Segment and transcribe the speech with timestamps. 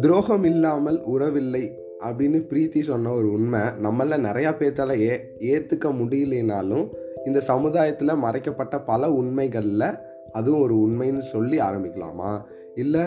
[0.00, 6.88] துரோகம் இல்லாமல் உறவில்லை அப்படின்னு பிரீத்தி சொன்ன ஒரு உண்மை நம்மள நிறையா பேர்த்தால ஏ ஏற்றுக்க முடியலனாலும்
[7.26, 9.94] இந்த சமுதாயத்தில் மறைக்கப்பட்ட பல உண்மைகளில்
[10.32, 12.42] அதுவும் ஒரு உண்மைன்னு சொல்லி ஆரம்பிக்கலாமா?
[12.74, 13.00] இல்லை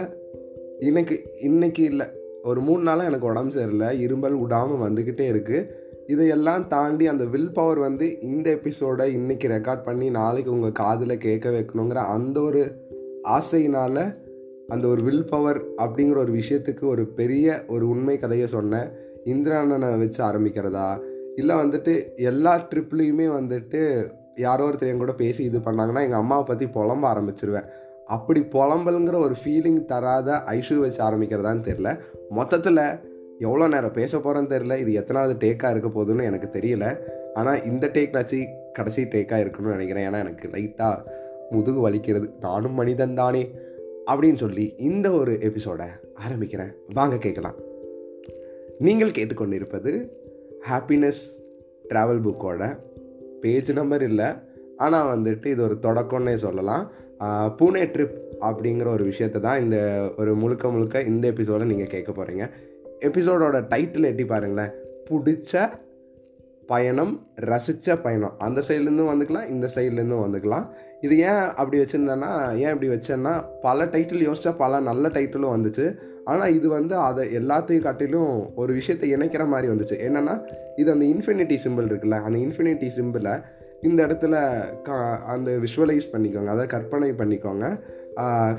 [0.79, 2.05] இன்னைக்கு இன்னைக்கு இல்லை.
[2.43, 5.69] ஒரு மூணு நாளாக எனக்கு உடம்பு சரியில்லை இரும்பல் விடாமல் வந்துக்கிட்டே இருக்குது
[6.07, 11.49] இதையெல்லாம் தாண்டி அந்த வில் பவர் வந்து இந்த எபிசோடை இன்றைக்கி ரெக்கார்ட் பண்ணி நாளைக்கு உங்கள் காதில் கேட்க
[11.49, 12.84] வைக்கணுங்கிற அந்த ஒரு
[13.33, 14.03] ஆசையினால்
[14.67, 18.87] அந்த ஒரு வில் பவர் அப்படிங்கிற ஒரு விஷயத்துக்கு ஒரு பெரிய ஒரு உண்மை கதையை சொன்னேன்
[19.25, 20.99] இந்திராணனை வச்சு ஆரம்பிக்கிறதா?
[21.35, 23.81] இல்லை வந்துட்டு எல்லா ட்ரிப்லேயுமே வந்துட்டு
[24.35, 27.67] யாரோ ஒருத்தர் என் கூட பேசி இது பண்ணாங்கன்னா எங்கள் அம்மாவை பற்றி புலம்ப ஆரம்பிச்சிருவேன்.
[28.05, 31.99] அப்படி புலம்பலுங்கிற ஒரு ஃபீலிங் தராத ஐஷு வச்சு ஆரம்பிக்கிறதான்னு தெரில
[32.29, 32.83] மொத்தத்தில்
[33.39, 36.85] எவ்வளோ நேரம் பேச போகிறேன்னு தெரில இது எத்தனாவது டேக்காக இருக்க போகுதுன்னு எனக்கு தெரியல.
[37.33, 38.37] ஆனால் இந்த டேக்னாச்சு
[38.73, 40.07] கடைசி டேக்காக இருக்கணும்னு நினைக்கிறேன்.
[40.09, 42.29] ஏன்னா எனக்கு லைட்டாக முதுகு வலிக்கிறது.
[42.39, 43.51] நானும் மனிதன் தானே.
[44.05, 45.87] அப்படின்னு சொல்லி இந்த ஒரு எபிசோடை
[46.27, 46.73] ஆரம்பிக்கிறேன்.
[46.93, 47.55] வாங்க கேட்கலாம்.
[48.79, 50.09] நீங்கள் கேட்டுக்கொண்டிருப்பது
[50.69, 51.21] ஹாப்பினஸ்
[51.89, 52.77] ட்ராவல் புக்கோட
[53.41, 54.25] பேஜ் நம்பர் இல்லை.
[54.77, 56.91] ஆனால் வந்துட்டு இது ஒரு தொடக்கம்னே சொல்லலாம்.
[57.57, 62.49] பூனே ட்ரிப் அப்படிங்கிற ஒரு விஷயத்தை தான் இந்த ஒரு முழுக்க முழுக்க இந்த எபிசோடை நீங்கள் கேட்க போகிறீங்க
[62.99, 64.71] எபிசோடோட டைட்டில் எட்டி பாருங்களேன்.
[65.09, 65.69] பிடிச்ச
[66.67, 67.13] பயணம்
[67.51, 68.35] ரசித்த பயணம்.
[68.39, 70.65] அந்த சைட்லேருந்தும் வந்துக்கலாம் இந்த சைட்லேருந்தும் வந்துக்கலாம்.
[71.01, 72.31] இது ஏன் அப்படி வச்சுருந்தேன்னா
[72.63, 75.85] ஏன் இப்படி வச்சேன்னா பல டைட்டில் யோசித்தா பல நல்ல டைட்டிலும் வந்துச்சு.
[76.23, 79.97] ஆனால் இது வந்து அதை எல்லாத்தையும் காட்டிலும் ஒரு விஷயத்தை இணைக்கிற மாதிரி வந்துச்சு.
[80.07, 80.35] என்னென்னா
[80.75, 83.35] இது அந்த இன்ஃபினிட்டி சிம்பிள் இருக்குல்ல அந்த இன்ஃபினிட்டி சிம்பிளை
[83.81, 84.35] இந்த இடத்துல
[84.83, 84.95] கா
[85.33, 86.51] அந்த விஷுவலைஸ் பண்ணிக்கோங்க.
[86.55, 87.65] அதை கற்பனை பண்ணிக்கோங்க.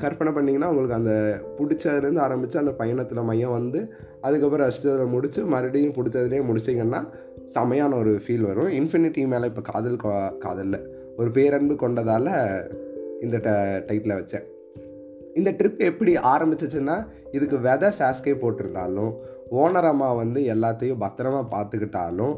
[0.03, 1.13] கற்பனை பண்ணிங்கன்னா உங்களுக்கு அந்த
[1.57, 3.79] பிடிச்சதுலேருந்து ஆரம்பித்து அந்த பயணத்தில் மையம் வந்து
[4.21, 7.01] அதுக்கப்புறம் ரசித்ததில் முடித்து மறுபடியும் பிடிச்சதுலேயே முடிச்சிங்கன்னா
[7.53, 8.69] செமையான ஒரு ஃபீல் வரும்.
[8.69, 10.01] இன்ஃபினிட்டி மேலே இப்போ காதல்
[10.37, 10.79] காதலில்.
[11.17, 12.31] ஒரு பேரன்பு கொண்டதால்
[13.21, 13.49] இந்த ட
[13.87, 14.45] டைட்டில் வச்சேன்.
[15.35, 16.95] இந்த ட்ரிப் எப்படி ஆரம்பிச்சிச்சுன்னா
[17.31, 19.11] இதுக்கு வெதை சாஸ்கே போட்டிருந்தாலும்
[19.51, 22.35] ஓனர் அம்மா வந்து எல்லாத்தையும் பத்திரமா பார்த்துக்கிட்டாலும்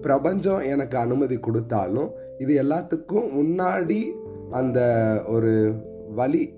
[0.00, 4.00] பிரபஞ்சம் எனக்கு அனுமதி கொடுத்தாலும் இது எல்லாத்துக்கும் முன்னாடி
[4.50, 4.80] அந்த
[5.26, 5.52] ஒரு
[6.14, 6.54] வழி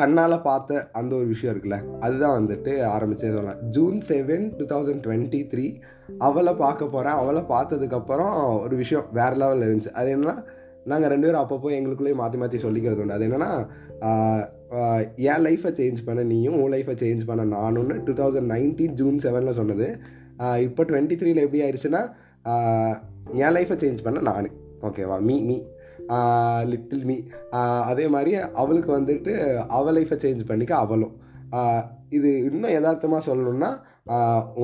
[0.00, 3.60] கண்ணால் பார்த்த அந்த ஒரு விஷயம் இருக்குல்ல அதுதான் வந்துட்டு ஆரம்பிச்சே சொல்லலாம்.
[3.76, 5.66] June seven two thousand twenty three
[6.28, 9.92] அவளை பார்க்க போகிறேன் அவளை பார்த்ததுக்கப்புறம் ஒரு விஷயம் வேறு லெவலில் இருந்துச்சு.
[10.00, 10.36] அது என்னென்னா
[10.90, 13.16] நாங்கள் ரெண்டு பேரும் அப்பப்போ எங்களுக்குள்ளேயே மாற்றி மாற்றி சொல்லிக்கிறது உண்டு.
[13.16, 13.50] அது என்னென்னா
[15.30, 19.58] என் லைஃப்பை சேஞ்ச் பண்ண நீயும் உன் லைஃப்பை சேஞ்ச் பண்ண நானும்னு டூ தௌசண்ட் நைன்டீன் ஜூன் செவனில்
[19.60, 19.88] சொன்னது.
[20.66, 22.02] இப்போ டுவெண்ட்டி த்ரீல எப்படி ஆயிடுச்சுன்னா
[23.44, 24.50] என் லைஃப்பை சேஞ்ச் பண்ண நான்.
[24.88, 25.56] ஓகேவா மீ மீ
[26.70, 27.16] லிட்டில் மீ
[27.90, 28.32] அதே மாதிரி
[28.62, 29.32] அவளுக்கு வந்துட்டு
[29.78, 31.14] அவள் லைஃப்பை சேஞ்ச் பண்ணிக்க அவளும்.
[32.18, 33.70] இது இன்னும் யதார்த்தமாக சொல்லணும்னா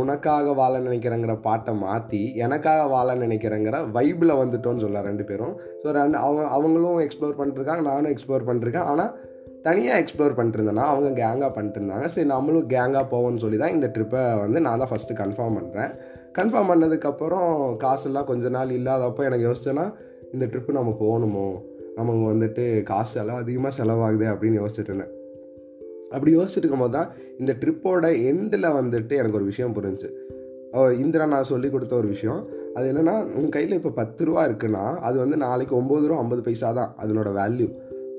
[0.00, 5.54] உனக்காக வாழ நினைக்கிறேங்கிற பாட்டை மாற்றி எனக்காக வாழ நினைக்கிறேங்கிற வைப்பில் வந்துட்டோன்னு சொல்லலாம் ரெண்டு பேரும்.
[5.82, 8.88] ஸோ ரெண்டு அவங்க அவங்களும் எக்ஸ்ப்ளோர் பண்ணிருக்காங்க நானும் எக்ஸ்ப்ளோர் பண்ணிருக்கேன்.
[8.92, 9.12] ஆனால்
[9.66, 12.08] தனியாக எக்ஸ்ப்ளோர் பண்ணிட்டுருந்தேன்னா அவங்க கேங்காக பண்ணிட்டுருந்தாங்க.
[12.14, 15.92] சரி நம்மளும் கேங்காக போவோம்னு சொல்லி தான் இந்த ட்ரிப்பை வந்து நான் தான் ஃபஸ்ட்டு கன்ஃபார்ம் பண்ணுறேன்
[16.38, 17.50] கன்ஃபார்ம் பண்ணதுக்கப்புறம்
[17.84, 19.86] காசெல்லாம் கொஞ்ச நாள் இல்லாதப்போ எனக்கு யோசிச்சேன்னா
[20.32, 21.46] இந்த ட்ரிப்பு நம்ம போகணுமோ?
[21.94, 25.12] நமக்கு வந்துட்டு காசு எல்லாம் அதிகமாக செலவாகுது அப்படின்னு யோசிச்சுட்டு இருந்தேன்.
[26.10, 30.10] அப்படி யோசிச்சுட்டு இருக்கும்போது தான் இந்த ட்ரிப்போட எண்டில் வந்துட்டு எனக்கு ஒரு விஷயம் புரிஞ்சு
[30.98, 32.40] இந்திரா நான் சொல்லி கொடுத்த ஒரு விஷயம்.
[32.74, 36.72] அது என்னென்னா உங்கள் கையில் இப்போ பத்து ரூபா இருக்குன்னா அது வந்து நாளைக்கு ஒம்பது ரூபா ஐம்பது பைசா
[36.72, 37.68] தான் அதனோட வேல்யூ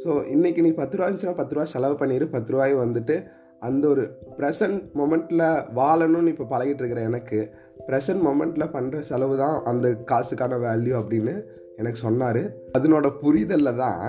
[0.05, 3.23] ஸோ இன்றைக்கி நீ பத்து ரூபா இருந்துச்சுன்னா பத்து ரூபா செலவு பண்ணிடு பத்து ரூபாய் வந்துட்டு
[3.59, 4.03] அந்த ஒரு
[4.37, 5.45] ப்ரெசன்ட் மொமெண்ட்டில்
[5.75, 7.51] வாழணும்னு இப்போ பழகிட்டு இருக்கிற எனக்கு
[7.87, 11.35] ப்ரெசன்ட் மொமெண்ட்டில் பண்ணுற செலவு தான் அந்த காசுக்கான வேல்யூ அப்படின்னு
[11.81, 12.41] எனக்கு சொன்னார்
[12.77, 14.01] அதனோட புரிதலில் தான்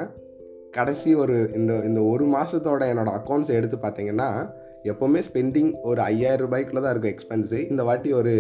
[0.77, 4.31] கடைசி ஒரு இந்த இந்த ஒரு மாதத்தோட என்னோடய அக்கௌண்ட்ஸ் எடுத்து பார்த்தீங்கன்னா
[4.91, 8.33] எப்போவுமே ஸ்பெண்டிங் ஒரு ஐயாயிரம் ரூபாய்க்குள்ள தான் இருக்கும் எக்ஸ்பென்ஸு இந்த வாட்டி ஒரு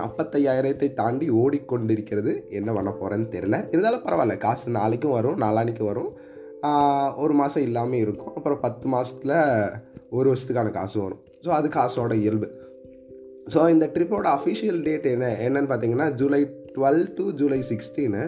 [0.00, 2.32] நாற்பத்தையாயிரத்தை தாண்டி ஓடிக்கொண்டிருக்கிறது.
[2.58, 4.36] என்ன பண்ண போகிறேன்னு தெரில இருந்தாலும் பரவாயில்ல.
[4.46, 6.10] காசு நாளைக்கும் வரும் நாளானிக்கு வரும்.
[7.24, 8.34] ஒரு மாதம் இல்லாமல் இருக்கும்.
[8.38, 9.36] அப்புறம் பத்து மாதத்தில்
[10.18, 11.22] ஒரு வருஷத்துக்கான காசு வரும்.
[11.44, 12.48] ஸோ அது காசோட இயல்பு.
[13.54, 16.42] ஸோ இந்த ட்ரிப்போட அஃபிஷியல் டேட் என்ன என்னன்னு பார்த்தீங்கன்னா July
[16.76, 18.22] twelve to July sixteen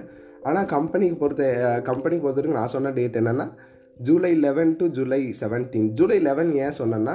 [0.48, 1.44] ஆனால் கம்பெனிக்கு பொறுத்த
[1.88, 3.46] கம்பெனிக்கு பொறுத்த வரைக்கும் நான் சொன்ன டேட் என்னென்னா
[4.06, 7.14] July eleven to July seventeen July eleven ஏன் சொன்னேன்னா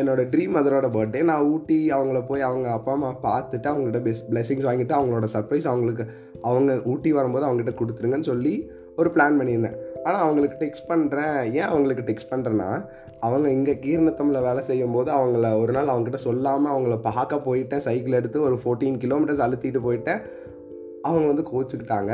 [0.00, 4.66] என்னோடய ட்ரீம் மதரோட பர்த்டே நான் ஊட்டி அவங்கள போய் அவங்க அப்பா அம்மா பார்த்துட்டு அவங்கள்ட்ட பெஸ் பிளெஸிங்ஸ்
[4.68, 6.04] வாங்கிட்டு அவங்களோட சர்ப்ரைஸ் அவங்களுக்கு
[6.50, 8.52] அவங்க ஊட்டி வரும்போது அவங்ககிட்ட கொடுத்துருங்கன்னு சொல்லி
[9.00, 9.76] ஒரு பிளான் பண்ணியிருந்தேன்.
[10.06, 12.68] ஆனால் அவங்களுக்கு டெக்ஸ்ட் பண்ணுறேன் ஏன் அவங்களுக்கு டெக்ஸ்ட் பண்ணுறேன்னா
[13.26, 17.84] அவங்க இங்கே கீரணத்தமில் வேலை செய்யும் போது அவங்கள ஒரு நாள் அவங்ககிட்ட சொல்லாமல் அவங்கள பார்க்க போயிட்டேன்.
[17.88, 20.22] சைக்கிள் எடுத்து ஒரு ஃபோர்டீன் கிலோமீட்டர்ஸ் அழுத்திட்டு போயிட்டேன்.
[21.08, 22.12] அவங்க வந்து கோச்சுக்கிட்டாங்க.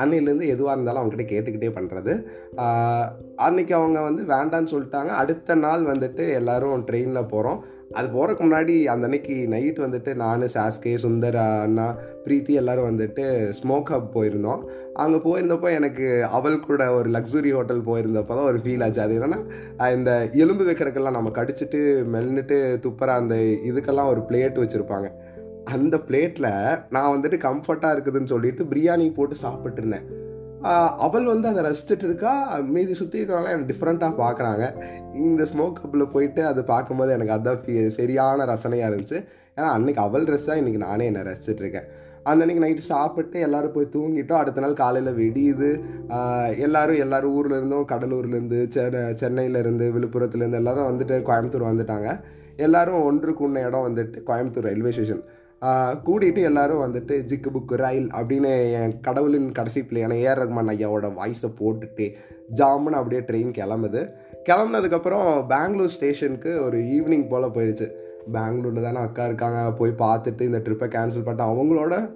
[0.00, 2.12] அன்னையிலேருந்து எதுவாக இருந்தாலும் அவங்ககிட்ட கேட்டுக்கிட்டே பண்ணுறது
[3.46, 5.10] அன்னைக்கு அவங்க வந்து வேண்டான்னு சொல்லிட்டாங்க.
[5.22, 7.60] அடுத்த நாள் வந்துட்டு எல்லாரும் ட்ரெயினில் போகிறோம்
[7.98, 11.86] அது போகிறதுக்கு முன்னாடி அந்த அன்னைக்கு நைட் வந்துட்டு நான் சாஸ்கே சுந்தர் அண்ணா
[12.24, 13.24] பிரீத்தி எல்லோரும் வந்துட்டு
[13.58, 14.62] ஸ்மோக் ஹப் போயிருந்தோம்.
[15.02, 16.06] அங்கே போயிருந்தப்போ எனக்கு
[16.38, 19.02] அவள் கூட ஒரு லக்ஸுரி ஹோட்டல் போயிருந்தப்போ தான் ஒரு ஃபீல் ஆச்சு.
[19.04, 19.40] அது என்னென்னா
[19.98, 20.12] இந்த
[20.44, 21.80] எலும்பு வைக்கிறக்கெல்லாம் நம்ம கடிச்சிட்டு
[22.16, 23.36] மெல்னுட்டு துப்புற அந்த
[23.70, 25.08] இதுக்கெல்லாம் ஒரு பிளேட் வச்சுருப்பாங்க.
[25.74, 26.52] அந்த பிளேட்டில்
[26.94, 30.06] நான் வந்துட்டு கம்ஃபர்ட்டாக இருக்குதுன்னு சொல்லிட்டு பிரியாணி போட்டு சாப்பிட்ருந்தேன்
[31.06, 32.32] அவள் வந்து அதை ரசிச்சுட்டு இருக்கா.
[32.74, 34.64] மீதி சுற்றி இருக்கிறவங்க எனக்கு டிஃப்ரெண்ட்டாக பார்க்குறாங்க
[35.26, 39.18] இந்த ஸ்மோக் கப்பில் போயிட்டு அது பார்க்கும்போது எனக்கு அதான் ஃபீ சரியான ரசனையாக இருந்துச்சு.
[39.56, 41.86] ஏன்னா அன்றைக்கி அவள் ட்ரெஸ்ஸாக இன்றைக்கி நானே என்னை ரசிச்சிட்ருக்கேன்
[42.30, 44.40] அந்த அன்றைக்கி நைட்டு சாப்பிட்டு எல்லோரும் போய் தூங்கிட்டோம்.
[44.42, 45.70] அடுத்த நாள் காலையில் வெடியுது.
[46.64, 52.10] எல்லோரும் எல்லோரும் ஊர்லேருந்தும் கடலூர்லேருந்து சென்னை சென்னையிலேருந்து விழுப்புரத்துலேருந்து எல்லோரும் வந்துட்டு கோயம்புத்தூர் வந்துட்டாங்க.
[52.66, 55.24] எல்லோரும் ஒன்று கூண்ண இடம் வந்துட்டு கோயம்புத்தூர் ரயில்வே ஸ்டேஷன்.
[56.06, 61.50] கூட்டிகிட்டு எல்லாரும் வந்துட்டு ஜிக்கு புக்கு ரயில் அப்படின்னு என் கடவுளின் கடைசி பிள்ளையான ஏஆர் ரஹ்மான் ஐயாவோட வாய்ஸை
[61.60, 62.06] போட்டுட்டு
[62.54, 64.02] ஜாமுன்னு அப்படியே ட்ரெயின் கிளம்புது.
[64.48, 67.88] கிளம்புனதுக்கப்புறம் பெங்களூர் ஸ்டேஷனுக்கு ஒரு ஈவினிங் போல் போயிடுச்சு
[68.32, 72.10] பெங்களூரில் தானே அக்கா இருக்காங்க போய் பார்த்துட்டு இந்த ட்ரிப்பை கேன்சல் பண்ணிட்டு அவங்களோட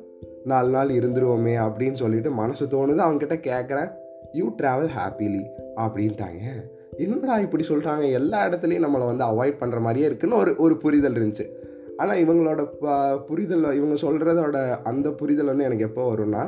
[0.44, 3.00] நாலு நாள் இருந்துருவோமே அப்படின்னு சொல்லிட்டு மனசு தோணுது.
[3.06, 3.90] அவங்ககிட்ட கேட்குறேன்
[4.32, 5.42] யூ ட்ராவல் ஹாப்பிலி
[5.76, 6.42] அப்படின்ட்டாங்க.
[6.96, 11.46] என்னடா இப்படி சொல்கிறாங்க எல்லா இடத்துலையும் நம்மளை வந்து அவாய்ட் பண்ணுற மாதிரியே இருக்குன்னு ஒரு ஒரு புரிதல் இருந்துச்சு.
[12.00, 12.60] ஆனால் இவங்களோட
[13.28, 14.58] புரிதல் இவங்க சொல்கிறதோட
[14.90, 16.42] அந்த புரிதல் வந்து எனக்கு எப்போ வரும்னா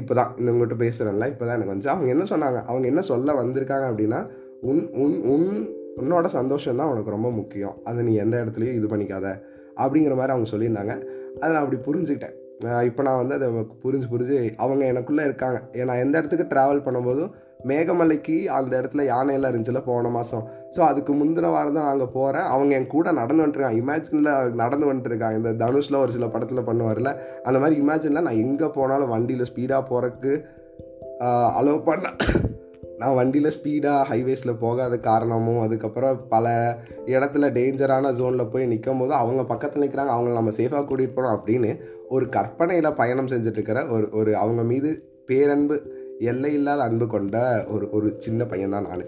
[0.00, 1.94] இப்போ தான் இவங்ககிட்ட பேசுகிறேன்ல இப்போ தான் எனக்கு வந்துச்சு.
[1.94, 2.58] அவங்க என்ன சொன்னாங்க?
[2.70, 4.20] அவங்க என்ன சொல்ல வந்திருக்காங்க அப்படின்னா
[4.70, 5.48] உன் உன் உன்
[6.00, 7.74] உன்னோட சந்தோஷம் தான் உனக்கு ரொம்ப முக்கியம்.
[7.88, 9.26] அதை நீ எந்த இடத்துலையும் இது பண்ணிக்காத.
[9.82, 10.94] அப்படிங்கிற மாதிரி அவங்க சொல்லியிருந்தாங்க.
[11.40, 12.36] அதை நான் அப்படி புரிஞ்சுக்கிட்டேன்.
[12.88, 13.46] இப்போ நான் வந்து அதை
[13.84, 15.58] புரிஞ்சு புரிஞ்சு அவங்க எனக்குள்ளே இருக்காங்க.
[15.90, 17.30] நான் எந்த இடத்துக்கு ட்ராவல் பண்ணும்போதும்
[17.64, 20.44] மேகமலைக்கு அந்த இடத்துல யானையெல்லாம் இருந்துச்சுல போன மாதம்
[20.76, 25.36] ஸோ அதுக்கு முந்தின வாரம் தான் நாங்கள் போகிறேன் அவங்க என் கூட நடந்து வந்துட்டுருக்காங்க இமேஜினில் நடந்து வந்துட்டுருக்காங்க
[25.36, 27.12] இந்த தனுஷில் ஒரு சில படத்தில் பண்ணுவார்ல
[27.42, 30.32] அந்த மாதிரி இமேஜினில் நான் எங்கே போனாலும் வண்டியில் ஸ்பீடாக போகிறதுக்கு
[31.56, 32.06] அலோவ் பண்ண.
[32.98, 36.46] நான் வண்டியில் ஸ்பீடாக ஹைவேஸில் போகாத காரணமும் அதுக்கப்புறம் பல
[37.06, 41.70] இடத்துல டேஞ்சரான ஜோனில் போய் நிற்கும் போது அவங்க பக்கத்தில் நிற்கிறாங்க அவங்கள நம்ம சேஃபாக கூட்டிகிட்டு போகிறோம் அப்படின்னு
[42.08, 44.90] ஒரு கற்பனையில் பயணம் செஞ்சுட்ருக்கிற ஒரு ஒரு அவங்க மீது
[45.26, 45.76] பேரன்பு
[46.30, 47.36] எல்லையில்லாத அன்பு கொண்ட
[47.74, 49.06] ஒரு ஒரு சின்ன பையன் தான் நான்.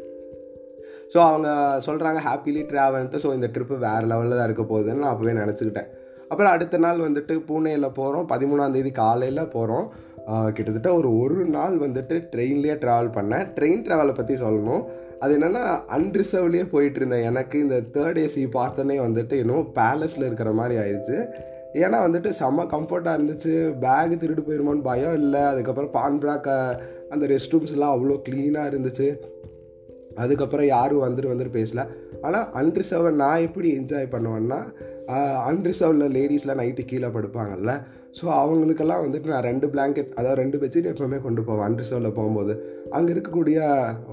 [1.12, 1.48] ஸோ அவங்க
[1.86, 5.90] சொல்கிறாங்க ஹாப்பிலி ட்ராவல்ட்டு ஸோ இந்த ட்ரிப்பு வேறு லெவலில் தான் இருக்க போகுதுன்னு நான் அப்போவே நினச்சிக்கிட்டேன்.
[6.30, 9.86] அப்புறம் அடுத்த நாள் வந்துட்டு பூனேயில் போகிறோம் பதிமூணாந்தேதி காலையில் போகிறோம்
[10.56, 13.48] கிட்டத்தட்ட ஒரு ஒரு நாள் வந்துட்டு ட்ரெயின்லேயே ட்ராவல் பண்ணேன்.
[13.56, 14.84] ட்ரெயின் ட்ராவலை பற்றி சொல்லணும்.
[15.22, 15.64] அது என்னென்னா
[15.96, 17.26] அன்ரிசர்வ்லேயே போயிட்டு இருந்தேன்.
[17.30, 21.18] எனக்கு இந்த தேர்ட் ஏசி பார்த்தோன்னே வந்துட்டு இன்னும் பேலஸில் இருக்கிற மாதிரி ஆயிடுச்சு.
[21.82, 23.54] ஏன்னா வந்துட்டு செம்ம கம்ஃபர்ட்டாக இருந்துச்சு.
[23.84, 25.42] பேக் திருட்டு போயிருமோன்னு பயம் இல்லை.
[25.52, 26.56] அதுக்கப்புறம் பான் பிராக்கை
[27.12, 29.08] அந்த ரெஸ்ட் ரூம்ஸ்லாம் அவ்வளோ க்ளீனாக இருந்துச்சு.
[30.22, 31.82] அதுக்கப்புறம் யாரும் வந்துட்டு வந்துட்டு பேசல.
[32.26, 34.58] ஆனால் அன்ரிசர்வை நான் எப்படி என்ஜாய் பண்ணுவேன்னா
[35.48, 37.72] அன்ரிசர்வில் லேடிஸ்லாம் நைட்டு கீழே படுப்பாங்கல்ல.
[38.18, 42.54] ஸோ அவங்களுக்கெல்லாம் வந்துட்டு நான் ரெண்டு பிளாங்கெட் அதாவது ரெண்டு பெட்ஷீட் எப்போவுமே கொண்டு போவேன் அன்ரிசர்வில் போகும்போது.
[42.96, 43.58] அங்கே இருக்கக்கூடிய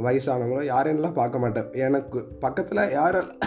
[0.08, 1.70] வயசானவங்களோ யாரையெல்லாம் பார்க்க மாட்டேன்.
[1.88, 3.40] எனக்கு பக்கத்தில் யாரெல்லாம்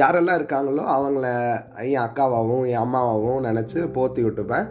[0.00, 1.26] யாரெல்லாம் இருக்காங்களோ அவங்கள
[1.90, 4.66] என் அக்காவாகவும் என் அம்மாவாகவும் நினச்சி போற்றி விட்டுப்பேன்.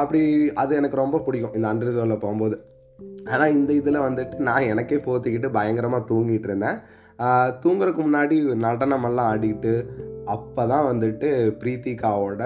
[0.00, 0.20] அப்படி
[0.62, 2.58] அது எனக்கு ரொம்ப பிடிக்கும் இந்த அன்ரிசர்வில் போகும்போது.
[3.32, 6.78] ஆனால் இந்த இதில் வந்துட்டு நான் எனக்கே போத்திக்கிட்டு பயங்கரமாக தூங்கிட்டு இருந்தேன்.
[7.64, 8.36] தூங்குறதுக்கு முன்னாடி
[8.66, 9.74] நடனமெல்லாம் ஆடிக்கிட்டு
[10.34, 11.28] அப்போ தான் வந்துட்டு
[11.62, 12.42] பிரீத்திகாவோட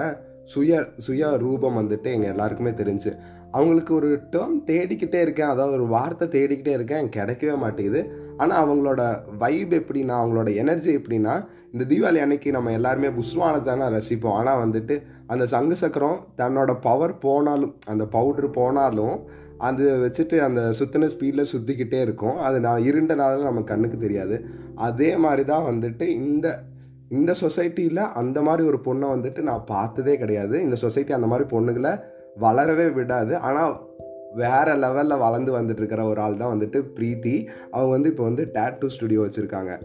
[0.53, 3.11] சுய சுய ரூபம் வந்துட்டு எங்கள் எல்லாருக்குமே தெரிஞ்சு.
[3.57, 5.51] அவங்களுக்கு ஒரு டேர்ம் தேடிக்கிட்டே இருக்கேன்.
[5.53, 7.09] அதாவது ஒரு வார்த்தை தேடிக்கிட்டே இருக்கேன்.
[7.15, 8.01] கிடைக்கவே மாட்டேங்குது.
[8.41, 9.01] ஆனால் அவங்களோட
[9.43, 11.35] வைப் எப்படின்னா அவங்களோட எனர்ஜி எப்படின்னா
[11.73, 14.37] இந்த தீபாவளி அன்னைக்கு நம்ம எல்லாருமே புஸ்வானத்தை தானே ரசிப்போம்.
[14.39, 14.97] ஆனால் வந்துட்டு
[15.33, 19.15] அந்த சங்கு சக்கரம் தன்னோட பவர் போனாலும் அந்த பவுட்ரு போனாலும்
[19.57, 22.37] அது வச்சுட்டு அந்த சுத்தின ஸ்பீடில் சுற்றிக்கிட்டே இருக்கும்.
[22.37, 24.45] அது நான் இருண்டனால நம்ம கண்ணுக்கு தெரியாது.
[24.75, 26.63] அதே மாதிரி தான் வந்துட்டு இந்த
[27.09, 30.61] இந்த சொசைட்டியில் அந்த மாதிரி ஒரு பொண்ணை வந்துட்டு நான் பார்த்ததே கிடையாது.
[30.61, 32.01] இந்த சொசைட்டி அந்த மாதிரி பொண்ணுகளை
[32.41, 33.37] வளரவே விடாது.
[33.37, 33.93] ஆனால்
[34.33, 37.47] வேறு லெவலில் வளர்ந்து வந்துட்டு இருக்கிற ஒரு ஆள் தான் வந்துட்டு ப்ரீத்தி.
[37.71, 39.79] அவங்க வந்து இப்போ வந்து டேட்டூ ஸ்டுடியோ வச்சுருக்காங்க.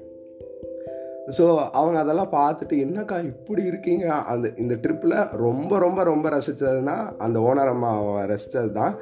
[1.37, 1.45] ஸோ
[1.79, 4.07] அவங்க அதெல்லாம் பார்த்துட்டு என்னக்கா இப்படி இருக்கீங்க?
[4.33, 6.97] அந்த இந்த ட்ரிப்பில் ரொம்ப ரொம்ப ரொம்ப ரசித்ததுன்னா
[7.27, 7.93] அந்த ஓனர் அம்மா
[8.33, 8.95] ரசித்தது தான்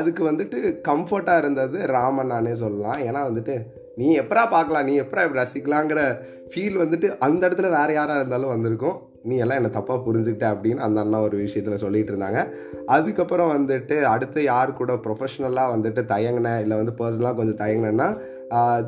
[0.00, 0.58] அதுக்கு வந்துட்டு
[0.90, 3.00] கம்ஃபர்ட்டாக இருந்தது ராமன் நானே சொல்லலாம்.
[3.08, 3.56] ஏன்னா வந்துட்டு
[4.00, 4.86] நீ எப்பரா பார்க்கலாம்?
[4.90, 6.00] நீ எப்பரா இப்படி ரசிக்கலாங்கிற
[6.52, 8.96] ஃபீல் வந்துட்டு அந்த இடத்துல வேறு யாராக இருந்தாலும் வந்திருக்கும்.
[9.28, 10.46] நீ எல்லாம் என்னை தப்பாக புரிஞ்சுக்கிட்ட?
[10.54, 12.40] அப்படின்னு அந்த அண்ணா ஒரு விஷயத்தில் சொல்லிகிட்டு இருந்தாங்க.
[12.96, 18.08] அதுக்கப்புறம் வந்துட்டு அடுத்து யார் கூட ப்ரொஃபஷ்னலாக வந்துட்டு தயங்கினேன் இல்லை வந்து பர்சனலாக கொஞ்சம் தயங்கினேன்னா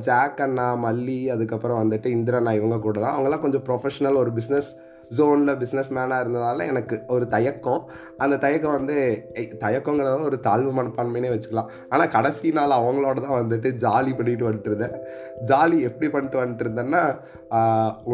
[0.07, 3.17] ஜாக் அண்ணா மல்லி அதுக்கப்புறம் வந்துட்டு இந்திரண்ணா இவங்க கூட தான்.
[3.17, 4.73] அவங்களாம் கொஞ்சம் ப்ரொஃபஷனல் ஒரு பிஸ்னஸ்
[5.17, 7.83] ஜோனில் பிஸ்னஸ் மேனாக இருந்ததால் எனக்கு ஒரு தயக்கம்.
[8.25, 8.97] அந்த தயக்கம் வந்து
[9.65, 11.69] தயக்கங்கிறத ஒரு தாழ்வு மனப்பான்மைனே வச்சுக்கலாம்.
[11.93, 14.97] ஆனால் கடைசி நாள் அவங்களோட தான் வந்துட்டு ஜாலி பண்ணிட்டு வந்துட்டு இருந்தேன்.
[15.51, 17.03] ஜாலி எப்படி பண்ணிட்டு வந்துட்டு இருந்தேன்னா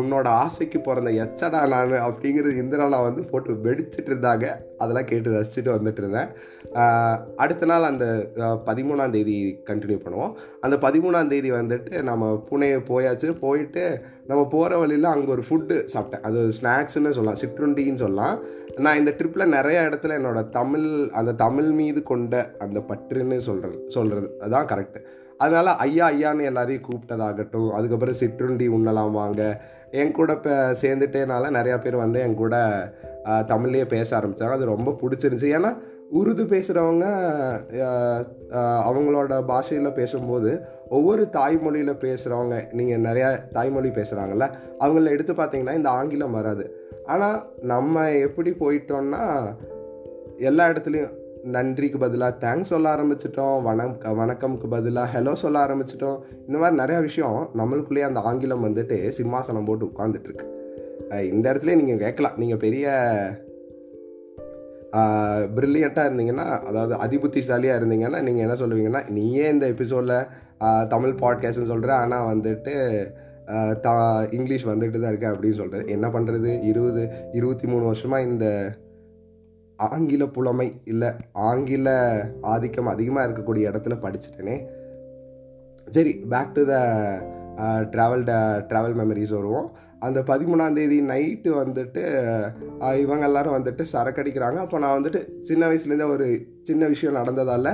[0.00, 4.48] உன்னோட ஆசைக்கு பிறந்த எச்சடா நான் அப்படிங்கிறது இந்திரா நான் வந்து போட்டு வெடிச்சிட்டு இருந்தாங்க.
[4.82, 6.30] அதெல்லாம் கேட்டு ரசிச்சுட்டு வந்துட்டு இருந்தேன்.
[7.42, 8.06] அடுத்த நாள் அந்த
[8.68, 9.36] பதிமூணாம் தேதி
[9.70, 10.32] கண்டினியூ பண்ணுவோம்.
[10.64, 13.84] அந்த பதிமூணாம் தேதி வந்துட்டு நம்ம புனே போயாச்சு போயிட்டு
[14.30, 16.24] நம்ம போகிற வழியில் அங்கே ஒரு ஃபுட்டு சாப்பிட்டேன்.
[16.28, 18.36] அது ஸ்நாக்ஸ்னு சொல்லலாம் சிற்றுண்டின்னு சொல்லலாம்.
[18.84, 20.88] நான் இந்த ட்ரிப்பில் நிறைய இடத்துல என்னோடய தமிழ்
[21.20, 25.02] அந்த தமிழ் மீது கொண்ட அந்த பற்றுன்னு சொல்கிறது சொல்கிறது அதுதான் கரெக்டு
[25.44, 27.70] அதனால் ஐயா ஐயான்னு எல்லாரையும் கூப்பிட்டதாகட்டும்.
[27.76, 29.42] அதுக்கப்புறம் சிற்றுண்டி உண்ணலாம் வாங்க.
[30.00, 32.56] என் கூட இப்போ சேர்ந்துட்டேனால நிறையா பேர் வந்து என் கூட
[33.50, 35.50] தமிழ்லேயே பேச ஆரம்பித்தாங்க அது ரொம்ப பிடிச்சிருந்துச்சி.
[35.58, 35.70] ஏன்னா
[36.18, 37.04] உருது பேசுகிறவங்க
[38.88, 40.50] அவங்களோட பாஷையில் பேசும்போது
[40.96, 44.46] ஒவ்வொரு தாய்மொழியில் பேசுகிறவங்க நீங்கள் நிறையா தாய்மொழி பேசுகிறாங்கல்ல
[44.84, 46.64] அவங்கள எடுத்து பார்த்தீங்கன்னா இந்த ஆங்கிலம் வராது.
[47.12, 47.38] ஆனால்
[47.72, 49.22] நம்ம எப்படி போயிட்டோம்னா
[50.50, 51.14] எல்லா இடத்துலையும்
[51.54, 56.18] நன்றிக்கு பதிலாக தேங்க்ஸ் சொல்ல ஆரம்பிச்சிட்டோம் வணம் வணக்கம்க்கு பதிலாக ஹலோ சொல்ல ஆரம்பிச்சிட்டோம்.
[56.46, 60.46] இந்த மாதிரி நிறையா விஷயம் நம்மளுக்குள்ளேயே அந்த ஆங்கிலம் வந்துட்டு சிம்மாசனம் போட்டு உட்காந்துட்ருக்கு
[61.32, 62.36] இந்த இடத்துல நீங்கள் கேட்கலாம்.
[62.42, 62.92] நீங்கள் பெரிய
[65.54, 72.26] ப்ரில்லியண்ட்டாக இருந்தீங்கன்னா அதாவது அதிபுத்திசாலியாக இருந்தீங்கன்னா நீங்கள் என்ன சொல்லுவீங்கன்னா நீயே இந்த எபிசோடில் தமிழ் பாட்காஸ்ட்னு சொல்கிற ஆனால்
[72.32, 72.74] வந்துட்டு
[73.80, 78.46] தா இங்கிலீஷ் வந்துட்டு தான் இருக்கு அப்படின்னு சொல்கிறது என்ன பண்ணுறது இருபது இருபத்தி மூணு வருஷமாக இந்த
[79.76, 81.88] ஆங்கில புலமை இல்லை ஆங்கில
[82.42, 84.56] ஆதிக்கம் அதிகமாக இருக்கக்கூடிய இடத்துல படிச்சுட்டேனே.
[85.90, 86.74] சரி back to the
[87.90, 88.24] travel
[88.68, 89.70] travel memories வருவோம்.
[90.06, 92.02] அந்த பதிமூணாம் தேதி நைட்டு வந்துட்டு
[93.02, 96.26] இவங்க எல்லாரும் வந்துட்டு சரக்கு அடிக்கிறாங்க அப்போ நான் வந்துட்டு சின்ன வயசுலேருந்தே ஒரு
[96.62, 97.70] சின்ன விஷயம் நடந்ததால்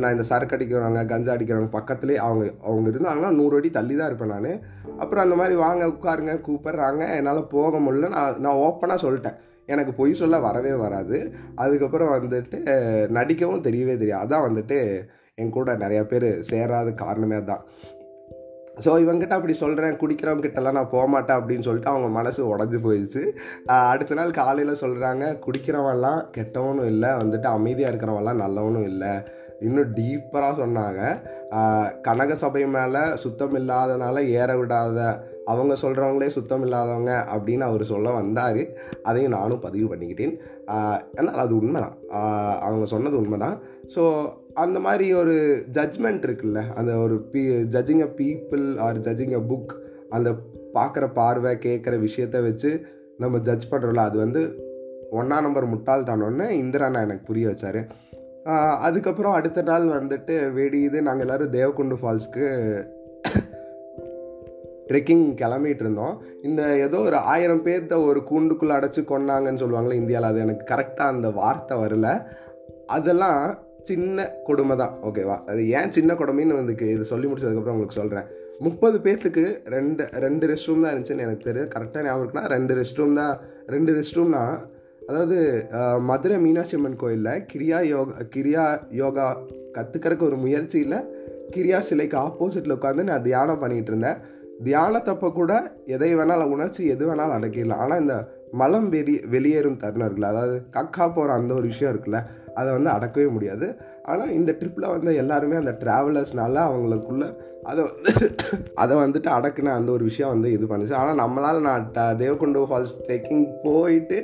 [0.00, 4.32] நான் இந்த சரக்கு அடிக்கிறவங்க கஞ்சா அடிக்கிறவங்க பக்கத்துலேயே அவங்க அவங்க இருந்தாங்கன்னா நூறு அடி தள்ளி தான் இருப்பேன்
[4.34, 4.60] நான்.
[5.02, 7.02] அப்புறம் அந்த மாதிரி வாங்க உட்காருங்க கூப்பிட்றாங்க.
[7.18, 8.10] என்னால் போக முடியல.
[8.16, 9.38] நான் நான் ஓப்பனாக சொல்லிட்டேன்.
[9.72, 11.18] எனக்கு பொய் சொல்ல வரவே வராது.
[11.64, 12.58] அதுக்கப்புறம் வந்துட்டு
[13.18, 14.22] நடிக்கவும் தெரியவே தெரியாது.
[14.24, 14.78] அதான் வந்துட்டு
[15.42, 17.64] என் கூட நிறையா பேர் சேராத காரணமே தான்
[18.84, 23.22] ஸோ இவங்ககிட்ட அப்படி சொல்கிறேன் குடிக்கிறவங்ககிட்டலாம் நான் போகமாட்டேன் அப்படின்னு சொல்லிட்டு அவங்க மனசு உடஞ்சி போயிடுச்சு.
[23.92, 29.12] அடுத்த நாள் காலையில் சொல்கிறாங்க குடிக்கிறவன்லாம் கெட்டவனும் இல்லை வந்துட்டு அமைதியாக இருக்கிறவன்லாம் நல்லவனும் இல்லை.
[29.66, 31.02] இன்னும் டீப்பராக சொன்னாங்க.
[32.06, 34.98] கனக சபை மேலே சுத்தம் இல்லாதனால ஏற விடாத
[35.52, 38.62] அவங்க சொல்கிறவங்களே சுத்தம் இல்லாதவங்க அப்படின்னு அவர் சொல்ல வந்தார்.
[39.08, 40.34] அதையும் நானும் பதிவு பண்ணிக்கிட்டேன்.
[41.18, 41.96] ஆனால் அது உண்மை தான்
[42.66, 43.56] அவங்க சொன்னது உண்மை தான்
[43.94, 44.02] ஸோ
[44.56, 45.34] அந்த மாதிரி ஒரு
[45.72, 46.60] ஜட்ஜ்மெண்ட் இருக்குல்ல?
[46.74, 47.42] அந்த ஒரு be
[47.74, 49.72] judging a people are judging a book
[50.10, 50.30] அந்த
[50.74, 52.70] பார்க்குற பார்வை கேட்குற விஷயத்த வச்சு
[53.18, 54.42] நம்ம ஜட்ஜ் பண்ணுறோம்ல அது வந்து
[55.10, 57.80] ஒன்றா நம்பர் முட்டாள் இந்திராண்ணா எனக்கு புரிய வச்சார்.
[58.78, 62.44] அதுக்கப்புறம் அடுத்த நாள் வந்துட்டு வெடியுது நாங்கள் எல்லோரும் தேவகுண்டு ஃபால்ஸ்க்கு
[64.88, 66.22] ட்ரெக்கிங் கிளம்பிட்டு இருந்தோம்.
[66.42, 71.30] இந்த ஏதோ ஒரு ஆயிரம் பேர்த்த ஒரு கூண்டுக்குள்ளே அடைச்சி கொண்டாங்கன்னு சொல்லுவாங்களே இந்தியாவில் அது எனக்கு கரெக்டாக அந்த
[71.30, 72.26] வார்த்தை வரல.
[72.86, 73.40] அதெல்லாம்
[73.88, 74.94] சின்ன கொடுமை தான்.
[75.08, 78.28] ஓகேவா அது ஏன் சின்ன கொடுமைன்னு வந்து இது சொல்லி முடிச்சதுக்கப்புறம் உங்களுக்கு சொல்கிறேன்
[78.66, 81.68] முப்பது பேர்த்துக்கு ரெண்டு ரெண்டு ரெஸ்ட் ரூம் தான் இருந்துச்சுன்னு எனக்கு தெரியுது.
[81.74, 83.34] கரெக்டாக ஞாபகம் இருக்குன்னா ரெண்டு ரெஸ்ட் ரூம் தான்
[83.74, 84.44] ரெண்டு ரெஸ்ட் ரூம்னா
[85.08, 85.38] அதாவது
[86.10, 88.64] மதுரை மீனாட்சி அம்மன் கோயிலில் கிரியா யோகா கிரியா
[89.00, 89.26] யோகா
[89.76, 90.98] கற்றுக்கிறதுக்கு ஒரு முயற்சியில்
[91.54, 94.18] கிரியா சிலைக்கு ஆப்போசிட்டில் உட்காந்து நான் தியானம் பண்ணிகிட்டு இருந்தேன்.
[94.66, 95.52] தியானத்தப்போ கூட
[95.94, 97.82] எதை வேணாலும் உணர்ச்சி எது வேணாலும் அடக்கிடலாம்.
[97.84, 98.14] ஆனால் இந்த
[98.60, 102.20] மலம் வெளி வெளியேறும் தருணம் இருக்குல்ல அதாவது கக்கா போகிற அந்த ஒரு விஷயம் இருக்குல்ல
[102.60, 103.66] அதை வந்து அடக்கவே முடியாது.
[104.10, 107.24] ஆனால் இந்த ட்ரிப்பில் வந்து எல்லாருமே அந்த ட்ராவலர்ஸ்னால அவங்களுக்குள்ள
[107.70, 108.10] அதை வந்து
[108.82, 110.94] அதை வந்துட்டு அடக்குன அந்த ஒரு விஷயம் வந்து இது பண்ணுச்சு.
[111.00, 111.88] ஆனால் நம்மளால் நான்
[112.22, 114.18] தேவகுண்டு ஃபால்ஸ் ட்ரெக்கிங் போயிட்டு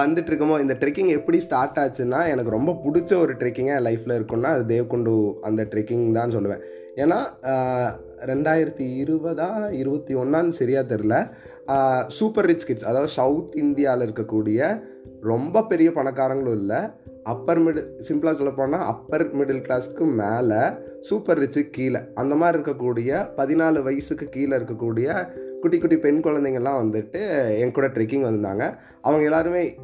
[0.00, 4.52] வந்துட்டு இருக்கமோ இந்த ட்ரெக்கிங் எப்படி ஸ்டார்ட் ஆச்சுன்னா எனக்கு ரொம்ப பிடிச்ச ஒரு ட்ரெக்கிங்காக என் லைஃப்பில் இருக்குன்னா
[4.56, 5.14] அது தேவகுண்டு
[5.48, 6.62] அந்த ட்ரெக்கிங் தான் சொல்லுவேன்.
[6.96, 7.18] ஏன்னா
[8.30, 11.14] ரெண்டாயிரத்தி இருபதா இருபத்தி ஒன்றான்னு சரியாக தெரில
[12.06, 14.82] சூப்பர் ரிச் கிட்ஸ் அதாவது சவுத் இந்தியாவில் இருக்கக்கூடிய
[15.20, 16.80] ரொம்ப பெரிய பணக்காரங்களும் இல்லை.
[17.22, 20.60] அப்பர் மிடில் சிம்பிளாக சொல்ல போனால் அப்பர் மிடில் கிளாஸ்க்கு மேலே
[21.00, 25.28] சூப்பர் ரிச்சு கீழே அந்த மாதிரி இருக்கக்கூடிய பதினாலு வயசுக்கு கீழே இருக்கக்கூடிய
[25.60, 27.20] குட்டி குட்டி பெண் குழந்தைங்கள்லாம் வந்துட்டு
[27.58, 28.74] என் கூட ட்ரெக்கிங் வந்திருந்தாங்க.
[29.00, 29.76] அவங்க எல்லாருமே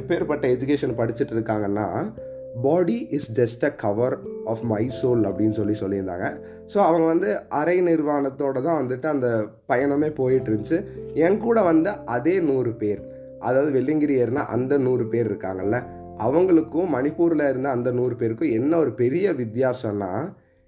[0.00, 1.86] எப்பேற்பட்ட எஜுகேஷன் படிச்சுட்டு இருக்காங்கன்னா
[2.56, 6.26] body is just a cover of my soul அப்படின்னு சொல்லி சொல்லியிருந்தாங்க.
[6.74, 12.40] ஸோ அவங்க வந்து அரை நிர்வாணத்தோடு தான் வந்துட்டு அந்த பயணமே போயிட்டு இருந்துச்சு என் கூட வந்த அதே
[12.40, 13.00] நூறு பேர்
[13.40, 15.76] அதாவது வெள்ளிங்கிரியர்னா அந்த நூறு பேர் இருக்காங்கல்ல
[16.18, 20.10] அவங்களுக்கும் மணிப்பூரில் இருந்த அந்த நூறு பேருக்கும் என்ன ஒரு பெரிய வித்தியாசம்னா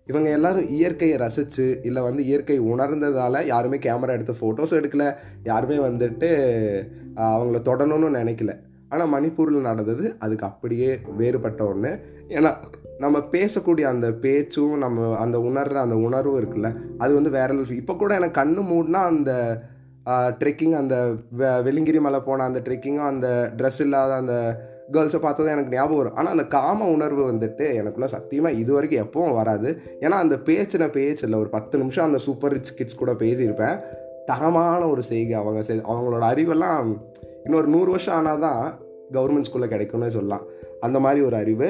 [0.08, 6.30] இவங்க எல்லாரும் இயற்கையை ரசித்து இல்லை வந்து இயற்கை உணர்ந்ததால் யாருமே கேமரா எடுத்து ஃபோட்டோஸ் எடுக்கல யாருமே வந்துட்டு
[7.16, 8.52] அவங்கள தொடணும்னு நினைக்கல.
[8.92, 10.04] ஆனால் மணிப்பூரில் நடந்தது.
[10.24, 11.92] அதுக்கு அப்படியே வேறுபட்ட ஒன்று
[12.36, 12.52] ஏன்னா
[13.04, 16.68] நம்ம பேசக்கூடிய அந்த பேச்சும் நம்ம அந்த உணர்கிற அந்த உணர்வும் இருக்குல்ல
[17.02, 19.32] அது வந்து வேற இப்போ கூட எனக்கு கண்ணு மூடினா அந்த
[20.40, 20.96] ட்ரெக்கிங் அந்த
[21.66, 24.36] வெளிங்கிரி மலை போன அந்த ட்ரெக்கிங்கும் அந்த ட்ரெஸ் இல்லாத அந்த
[24.94, 26.16] கேர்ள்ஸை பார்த்ததும் எனக்கு ஞாபகம் வரும்.
[26.20, 29.68] ஆனால் அந்த காம உணர்வு வந்துட்டு எனக்குள்ள சத்தியமாக இது வரைக்கும் எப்பவும் வராது.
[30.04, 33.76] ஏன்னா அந்த பேச்சின பேச்சு இல்லை ஒரு பத்து நிமிஷம் அந்த சூப்பர் ரிச் கிட்ஸ் கூட பேசியிருப்பேன்.
[34.30, 36.90] தரமான ஒரு செய்கை அவங்க செய் அவங்களோட அறிவெல்லாம்
[37.46, 38.64] இன்னொரு நூறு வருஷம் ஆனால் தான்
[39.16, 40.44] கவர்மெண்ட் ஸ்கூலில் கிடைக்கும்னு சொல்லலாம்.
[40.86, 41.68] அந்த மாதிரி ஒரு அறிவு.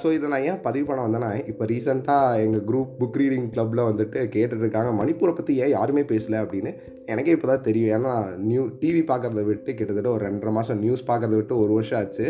[0.00, 4.18] ஸோ இதை நான் ஏன் பதிவு பண்ண வந்தேன்னா இப்போ ரீசெண்டாக எங்கள் குரூப் புக் ரீடிங் கிளப்பில் வந்துட்டு
[4.34, 6.72] கேட்டுட்ருக்காங்க மணிப்பூரை பற்றி ஏன் யாருமே பேசலை அப்படின்னு
[7.12, 7.92] எனக்கே இப்போ தான் தெரியும்.
[7.98, 8.12] ஏன்னா
[8.50, 12.26] நியூ டிவி பார்க்குறத விட்டு கிட்டத்தட்ட ஒரு ரெண்டரை மாதம் நியூஸ் பார்க்குறத விட்டு ஒரு வருஷம் ஆச்சு.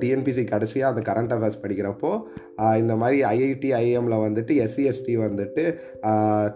[0.00, 2.10] டிஎன்பிசி கடைசியாக அந்த கரண்ட் அஃபேர்ஸ் படிக்கிறப்போ
[2.80, 5.62] இந்த மாதிரி ஐஐடி ஐஎம்மில் வந்துட்டு எஸ்சிஎஸ்டி வந்துட்டு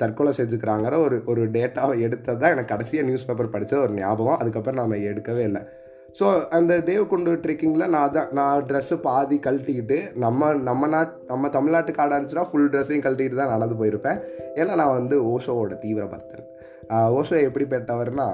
[0.03, 4.39] தற்கொலை செஞ்சுக்கிறாங்கிற ஒரு ஒரு டேட்டாவை எடுத்தது தான் எனக்கு கடைசியாக நியூஸ் பேப்பர் படித்தது ஒரு ஞாபகம்.
[4.43, 5.63] அதுக்கப்புறம் நம்ம எடுக்கவே இல்லை.
[6.19, 11.93] ஸோ அந்த தேவக்குண்டு ட்ரெக்கிங்கில் நான் தான் நான் ட்ரெஸ்ஸு பாதி கழட்டிக்கிட்டு நம்ம நம்ம நாட் நம்ம தமிழ்நாட்டு
[11.99, 14.21] காடாக இருந்துச்சுன்னா ஃபுல் ட்ரெஸ்ஸையும் கழட்டிக்கிட்டு தான் நடந்து போயிருப்பேன்.
[14.61, 16.47] ஏன்னா நான் வந்து ஓஷோவோட தீவிர பக்தன்
[17.19, 18.29] ஓஷோ எப்படிப்பட்டவர்னா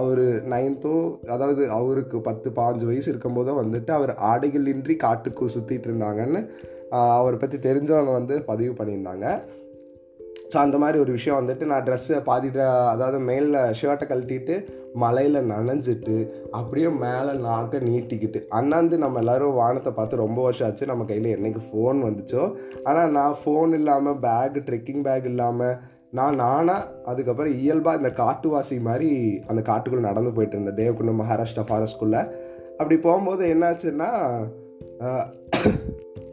[0.00, 0.96] அவர் நைன்த்தோ
[1.34, 6.42] அதாவது அவருக்கு பத்து பாஞ்சு வயசு இருக்கும்போதோ வந்துட்டு அவர் ஆடைகளின்றி காட்டுக்கு சுற்றிட்டு இருந்தாங்கன்னு
[7.18, 9.26] அவரை பற்றி தெரிஞ்சவங்க வந்து பதிவு பண்ணியிருந்தாங்க.
[10.52, 12.60] ஸோ அந்த மாதிரி ஒரு விஷயம் வந்துட்டு நான் ட்ரெஸ்ஸை பாதிட்ட
[12.92, 14.54] அதாவது மேலில் ஷர்ட்டை கழட்டிட்டு
[15.02, 16.16] மலையில் நனைஞ்சிட்டு
[16.58, 18.40] அப்படியே மேலே நாக்க நீட்டிக்கிட்டு.
[18.58, 20.90] அண்ணாந்து நம்ம எல்லோரும் வானத்தை பார்த்து ரொம்ப வருஷம் ஆச்சு.
[20.92, 22.44] நம்ம கையில் என்றைக்கு ஃபோன் வந்துச்சோ.
[22.88, 25.76] ஆனால் நான் ஃபோன் இல்லாமல் பேக் ட்ரெக்கிங் பேக் இல்லாமல்
[26.18, 29.10] நான் நானாக அதுக்கப்புறம் இயல்பாக இந்த காட்டுவாசி மாதிரி
[29.50, 30.80] அந்த காட்டுக்குள்ளே நடந்து போயிட்டு இருந்தேன்.
[30.82, 32.22] தேவகுண்டம் மகாராஷ்டிரா ஃபாரஸ்ட்குள்ளே
[32.80, 34.10] அப்படி போகும்போது என்னாச்சுன்னா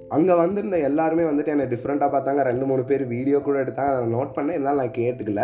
[0.09, 2.41] அங்கே வந்திருந்த எல்லாருமே வந்துட்டு என்னை டிஃப்ரெண்ட்டாக பார்த்தாங்க.
[2.41, 3.93] ரெண்டு மூணு பேர் வீடியோ கூட எடுத்தாங்க.
[3.93, 4.49] அதை நோட் பண்ணேன்.
[4.49, 5.41] இருந்தாலும் நான் கேட்டுக்கல.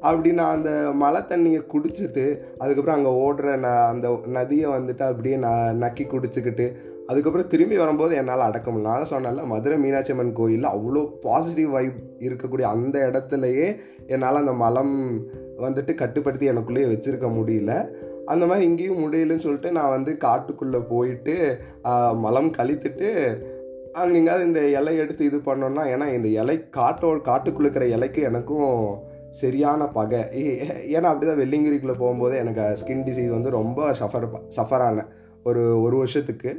[0.00, 2.24] அப்படி நான் அந்த மழை தண்ணியை குடிச்சிட்டு
[2.58, 6.72] அதுக்கப்புறம் அங்கே ஓடுற ந அந்த நதியை வந்துட்டு அப்படியே நான் நக்கி குடிச்சிக்கிட்டு
[7.06, 8.90] அதுக்கப்புறம் திரும்பி வரும்போது என்னால் அடக்க முடியல.
[8.90, 15.26] நான் சொன்னால மதுரை மீனாட்சி அம்மன் கோயிலில் அவ்வளோ பாசிட்டிவ் வைப் இருக்கக்கூடிய அந்த இடத்துலையே என்னால் அந்த மலம்
[15.58, 17.88] வந்துட்டு கட்டுப்படுத்தி எனக்குள்ளேயே வச்சுருக்க முடியல.
[18.24, 21.58] அந்த மாதிரி இங்கேயும் முடியலன்னு சொல்லிட்டு நான் வந்து காட்டுக்குள்ளே போயிட்டு
[22.14, 23.08] மலம் கழித்துட்டு
[24.00, 28.72] அங்கே எங்கேயாவது இந்த இலை எடுத்து இது பண்ணோன்னா ஏன்னா இந்த இலை காட்டோ காட்டுக்குள்ள இருக்கிற இலைக்கு எனக்கும்
[29.40, 30.20] சரியான பகை.
[30.96, 34.26] ஏன்னா அப்படி தான் வெள்ளிங்கிரிக்குள்ளே போகும்போது எனக்கு ஸ்கின் டிசீஸ் வந்து ரொம்ப சஃபர்
[34.56, 35.10] சஃபர் ஆனேன்.
[35.48, 36.50] ஒரு ஒரு வருஷத்துக்கு.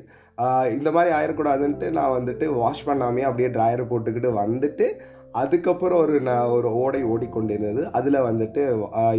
[0.77, 4.85] இந்த மாதிரி ஆயிடக்கூடாதுன்ட்டு நான் வந்துட்டு வாஷ் பண்ணாமே அப்படியே ட்ராயர் போட்டுக்கிட்டு வந்துட்டு
[5.31, 7.81] அதுக்கப்புறம் ஒரு நான் ஒரு ஓடை ஓடிக்கொண்டிருந்தது.
[7.97, 8.61] அதில் வந்துட்டு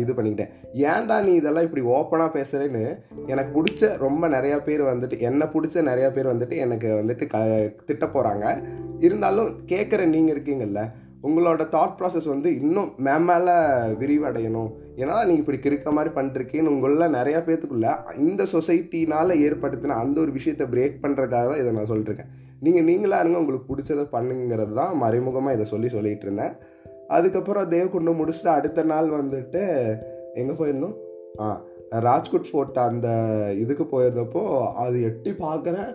[0.02, 0.52] இது பண்ணிக்கிட்டேன்.
[0.92, 2.84] ஏன்டா நீ இதெல்லாம் இப்படி ஓப்பனாக பேசுகிறேன்னு
[3.26, 7.38] எனக்கு பிடிச்ச ரொம்ப நிறையா பேர் வந்துட்டு என்னை பிடிச்ச நிறையா பேர் வந்துட்டு எனக்கு வந்துட்டு க
[7.84, 8.46] திட்ட போகிறாங்க
[8.98, 10.82] இருந்தாலும் கேட்குற நீங்கள் இருக்கீங்கல்ல
[11.28, 13.54] உங்களோட தாட் ப்ராசஸ் வந்து இன்னும் மேம் மேலே
[14.02, 14.70] விரிவடையணும்.
[14.96, 20.66] ஏன்னா நீங்கள் இப்படி கிறுக்க மாதிரி பண்ணிருக்கீன்னு உங்களில் நிறையா பேத்துக்குள்ள இந்த சொசைட்டினால் ஏற்படுத்தின அந்த ஒரு விஷயத்தை
[20.66, 22.32] பிரேக் பண்ணுறதுக்காக தான் இதை நான் சொல்லிட்டுருக்கேன்
[22.64, 26.54] நீங்கள் நீங்களாக இருங்க உங்களுக்கு பிடிச்சதை பண்ணுங்கிறது தான் மறைமுகமாக இதை சொல்லி சொல்லிகிட்டு இருந்தேன்.
[27.16, 29.62] அதுக்கப்புறம் தேவகுண்டம் முடிச்சுட்டு அடுத்த நாள் வந்துட்டு
[30.40, 30.96] எங்கே போயிருந்தோம்?
[31.42, 31.46] ஆ
[32.08, 33.08] ராஜ்கோட் ஃபோர்ட் அந்த
[33.62, 34.42] இதுக்கு போயிருந்தப்போ
[34.84, 35.90] அது எட்டி பார்க்குறேன்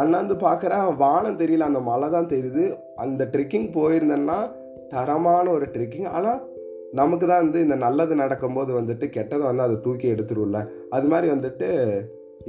[0.00, 2.64] அண்ணாந்து பார்க்குறேன் வானம் தெரியல அந்த மலை தான் தெரியுது.
[3.04, 4.38] அந்த ட்ரெக்கிங் போயிருந்தேன்னா
[4.92, 6.40] தரமான ஒரு ட்ரெக்கிங் ஆனால்
[7.00, 10.60] நமக்கு தான் வந்து இந்த நல்லது நடக்கும்போது வந்துட்டு கெட்டதை வந்து அதை தூக்கி எடுத்துரும்ல.
[10.96, 11.68] அது மாதிரி வந்துட்டு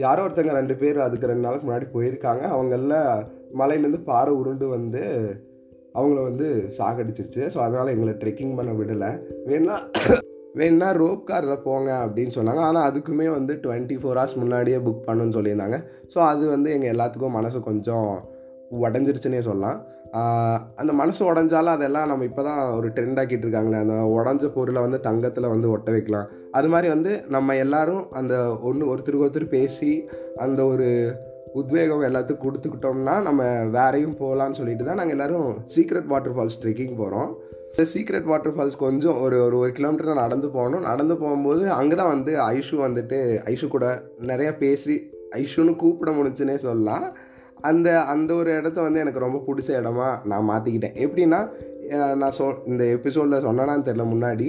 [0.04, 2.44] யாரோ ஒருத்தங்க ரெண்டு பேர் அதுக்கு ரெண்டு நாளுக்கு முன்னாடி போயிருக்காங்க.
[2.56, 2.98] அவங்களில்
[3.60, 5.04] மலையிலேருந்து பாறை உருண்டு வந்து
[5.98, 7.44] அவங்கள வந்து சாகடிச்சிருச்சு.
[7.54, 9.12] ஸோ அதனால் எங்களை ட்ரெக்கிங் பண்ண விடலை.
[9.50, 9.78] வேணா
[10.60, 12.62] வேணா ரோப் காரில் போங்க அப்படின்னு சொன்னாங்க.
[12.68, 15.78] ஆனால் அதுக்குமே வந்து டுவெண்ட்டி ஃபோர் ஹவர்ஸ் முன்னாடியே புக் பண்ணுன்னு சொல்லியிருந்தாங்க.
[16.14, 18.10] ஸோ அது வந்து எங்கள் எல்லாத்துக்கும் மனசு கொஞ்சம்
[18.86, 19.80] உடஞ்சிருச்சுன்னே சொல்லலாம்.
[20.82, 25.00] அந்த மனசு உடஞ்சாலும் அதெல்லாம் நம்ம இப்போ தான் ஒரு ட்ரெண்ட் ஆக்கிட்டு இருக்காங்களே அந்த உடஞ்ச பொருளை வந்து
[25.08, 26.30] தங்கத்தில் வந்து ஒட்ட வைக்கலாம்.
[26.58, 28.36] அது மாதிரி வந்து நம்ம எல்லாரும் அந்த
[28.70, 29.92] ஒன்று ஒருத்தருக்கு ஒருத்தர் பேசி
[30.46, 30.88] அந்த ஒரு
[31.54, 33.44] உத்வேகம் எல்லாத்துக்கும் கொடுத்துக்கிட்டோம்னா நம்ம
[33.76, 37.30] வேறையும் போகலான்னு சொல்லிட்டு தான் நாங்கள் எல்லோரும் சீக்ரெட் வாட்டர் ஃபால்ஸ் ட்ரெக்கிங் போகிறோம்
[37.72, 40.86] இந்த சீக்ரெட் வாட்டர் ஃபால்ஸ் கொஞ்சம் ஒரு ஒரு ஒரு கிலோமீட்டர் நடந்து போகணும்.
[40.92, 43.18] நடந்து போகும்போது அங்கே தான் வந்து ஐஷு வந்துட்டு
[43.54, 43.88] ஐஷு கூட
[44.32, 44.96] நிறையா பேசி
[45.42, 47.06] ஐஷுன்னு கூப்பிட முடிச்சுன்னே சொல்லலாம்.
[47.70, 51.42] அந்த அந்த ஒரு இடத்த வந்து எனக்கு ரொம்ப பிடிச்ச இடமா நான் மாற்றிக்கிட்டேன் எப்படின்னா
[52.22, 54.48] நான் சொ இந்த எபிசோடில் சொன்னேனான்னு தெரில முன்னாடி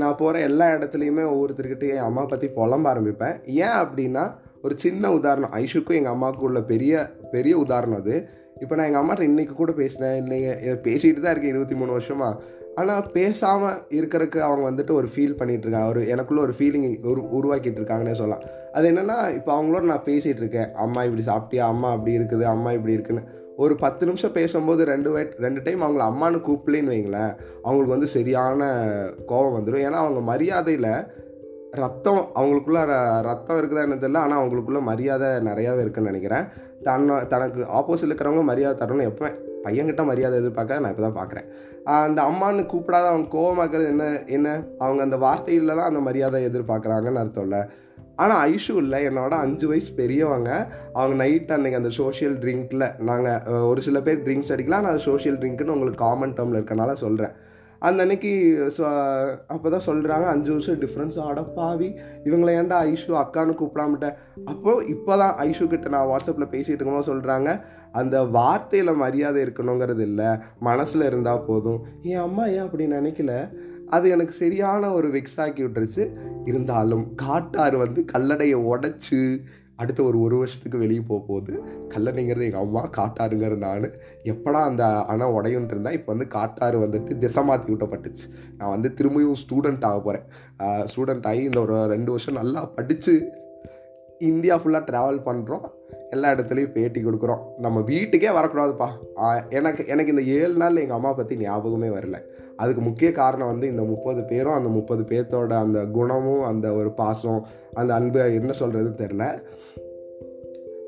[0.00, 3.36] நான் போகிற எல்லா இடத்துலையுமே ஒவ்வொருத்தருக்கிட்டே என் அம்மா பற்றி புலம்ப ஆரம்பிப்பேன்.
[3.66, 4.24] ஏன் அப்படின்னா
[4.64, 5.54] ஒரு சின்ன உதாரணம்.
[5.62, 6.92] ஐஷுக்கும் எங்கள் அம்மாவுக்கும் உள்ள பெரிய
[7.34, 8.16] பெரிய உதாரணம் அது.
[8.62, 10.18] இப்போ நான் எங்கள் அம்மாட்ட இன்றைக்கி கூட பேசினேன்.
[10.22, 15.90] இன்னைக்கு பேசிகிட்டு தான் இருக்கேன் இருபத்தி மூணு வருஷமாக ஆனால் பேசாமல் இருக்கிறதுக்கு அவங்க வந்துட்டு ஒரு ஃபீல் பண்ணிகிட்ருக்காங்க
[15.92, 18.44] ஒரு எனக்குள்ளே ஒரு ஃபீலிங் உரு உருவாக்கிட்டு இருக்காங்கன்னே சொல்லலாம்.
[18.76, 20.70] அது என்னென்னா இப்போ அவங்களோட நான் பேசிகிட்டு இருக்கேன்.
[20.84, 21.66] அம்மா இப்படி சாப்பிட்டியா?
[21.74, 22.44] அம்மா அப்படி இருக்குது.
[22.54, 23.24] அம்மா இப்படி இருக்குன்னு.
[23.56, 28.70] ஒரு பத்து நிமிஷம் பேசும்போது ரெண்டு வை ரெண்டு டைம் அவங்கள அம்மானு கூப்பிடலேன்னு வைங்களேன் அவங்களுக்கு வந்து சரியான
[29.26, 30.90] கோபம் வந்துடும் ஏன்னா அவங்க மரியாதையில்
[31.82, 32.80] ரத்தம் அவங்களுக்குள்ள
[33.28, 34.22] ரத்தம் இருக்குதா என்ன தெரியல.
[34.26, 36.46] ஆனால் அவங்களுக்குள்ள மரியாதை நிறையாவே இருக்குன்னு நினைக்கிறேன்.
[36.88, 39.30] தன்னை தனக்கு ஆப்போசிட் இருக்கிறவங்க மரியாதை தரணும் எப்போ
[39.66, 41.46] பையன்கிட்ட மரியாதை எதிர்பார்க்க நான் இப்போ தான் பார்க்குறேன்
[42.02, 44.04] அந்த அம்மான்னு கூப்பிடாத அவங்க கோவமாக்குறது என்ன
[44.36, 44.48] என்ன?
[44.84, 47.62] அவங்க அந்த வார்த்தையில் தான் அந்த மரியாதை எதிர்பார்க்குறாங்கன்னு அர்த்தம் இல்லை.
[48.22, 48.98] ஆனால் ஐஷு இல்லை.
[49.08, 50.50] என்னோட அஞ்சு வயசு பெரியவங்க.
[50.98, 54.84] அவங்க நைட் அன்னைக்கு அந்த சோஷியல் ட்ரிங்க்கில் நாங்கள் ஒரு சில பேர் ட்ரிங்க்ஸ் அடிக்கலாம்.
[54.86, 57.34] நான் அது சோஷியல் ட்ரிங்க்னு உங்களுக்கு காமன் டேர்மில் இருக்கனால சொல்கிறேன்
[57.86, 58.32] அந்த அன்னைக்கு
[59.46, 61.88] அப்போ தான் சொல்கிறாங்க அஞ்சு வருஷம் டிஃப்ரென்ஸ் அடப்பாவி
[62.24, 67.50] இவங்களை ஏன்டா ஐஷு அக்கான்னு கூப்பிடாமட்டேன் அப்போது இப்போ தான் ஐஷு கிட்ட நான் வாட்ஸ்அப்பில் பேசிகிட்டு இருக்கும்போது சொல்கிறாங்க
[67.92, 71.80] அந்த வார்த்தையில் மரியாதை இருக்கணுங்கிறது இல்லை மனசில் இருந்தால் போதும்.
[72.02, 73.32] என் அம்மா ஏன் அப்படி நினைக்கல?
[73.88, 76.04] அது எனக்கு சரியான ஒரு வெக்ஸ் ஆக்கி விட்டுருச்சு.
[76.44, 79.20] இருந்தாலும் காட்டாறு வந்து கல்லடையை உடச்சி
[79.76, 81.52] அடுத்த ஒரு ஒரு வருஷத்துக்கு வெளியே போக போகுது.
[81.94, 83.88] கல்லணைங்கிறது எங்கள் அம்மா காட்டாருங்கிறது நான்.
[84.32, 88.26] எப்படா அந்த அணை உடையுன்ட்டு இருந்தால் இப்போ வந்து காட்டாறு வந்துட்டு திசை மாற்றி விட்டப்பட்டுச்சு.
[88.58, 90.26] நான் வந்து திரும்பியும் ஸ்டூடெண்ட் ஆக போகிறேன்
[90.92, 93.14] ஸ்டூடெண்ட் ஆகி இந்த ஒரு ரெண்டு வருஷம் நல்லா படித்து
[94.20, 95.64] இந்தியா ஃபுல்லாக ட்ராவல் பண்ணுறோம்
[96.14, 97.42] எல்லா இடத்துலையும் பேட்டி கொடுக்குறோம்.
[97.58, 98.88] நம்ம வீட்டுக்கே வரக்கூடாதுப்பா.
[99.50, 102.18] எனக்கு எனக்கு இந்த ஏழு நாள் எங்கள் அம்மா பற்றி ஞாபகமே வரல.
[102.56, 107.40] அதுக்கு முக்கிய காரணம் வந்து இந்த முப்பது பேரும் அந்த முப்பது பேர்த்தோட அந்த குணமும் அந்த ஒரு பாசம்
[107.72, 109.24] அந்த அன்பு என்ன சொல்கிறதுன்னு தெரில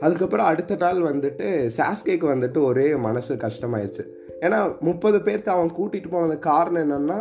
[0.00, 4.04] அதுக்கப்புறம் அடுத்த நாள் வந்துட்டு சாஸ்கேக்கு வந்துட்டு ஒரே மனசு கஷ்டமாயிடுச்சு
[4.40, 7.18] ஏன்னா முப்பது பேர்த்த அவன் கூட்டிகிட்டு போனது காரணம் என்னென்னா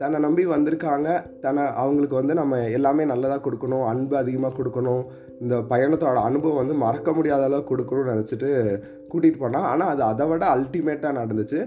[0.00, 1.08] தன்னை நம்பி வந்திருக்காங்க.
[1.44, 5.04] தன்னை அவங்களுக்கு வந்து நம்ம எல்லாமே நல்லதாக கொடுக்கணும் அன்பு அதிகமாக கொடுக்கணும்.
[5.42, 8.50] இந்த பயணத்தோட அனுபவம் வந்து மறக்க முடியாத அளவுக்கு கொடுக்கணும்னு நினச்சிட்டு
[9.10, 9.66] கூட்டிகிட்டு போனான்.
[9.70, 11.58] ஆனால் அது அதை விட அல்டிமேட்டாக நடந்துச்சு.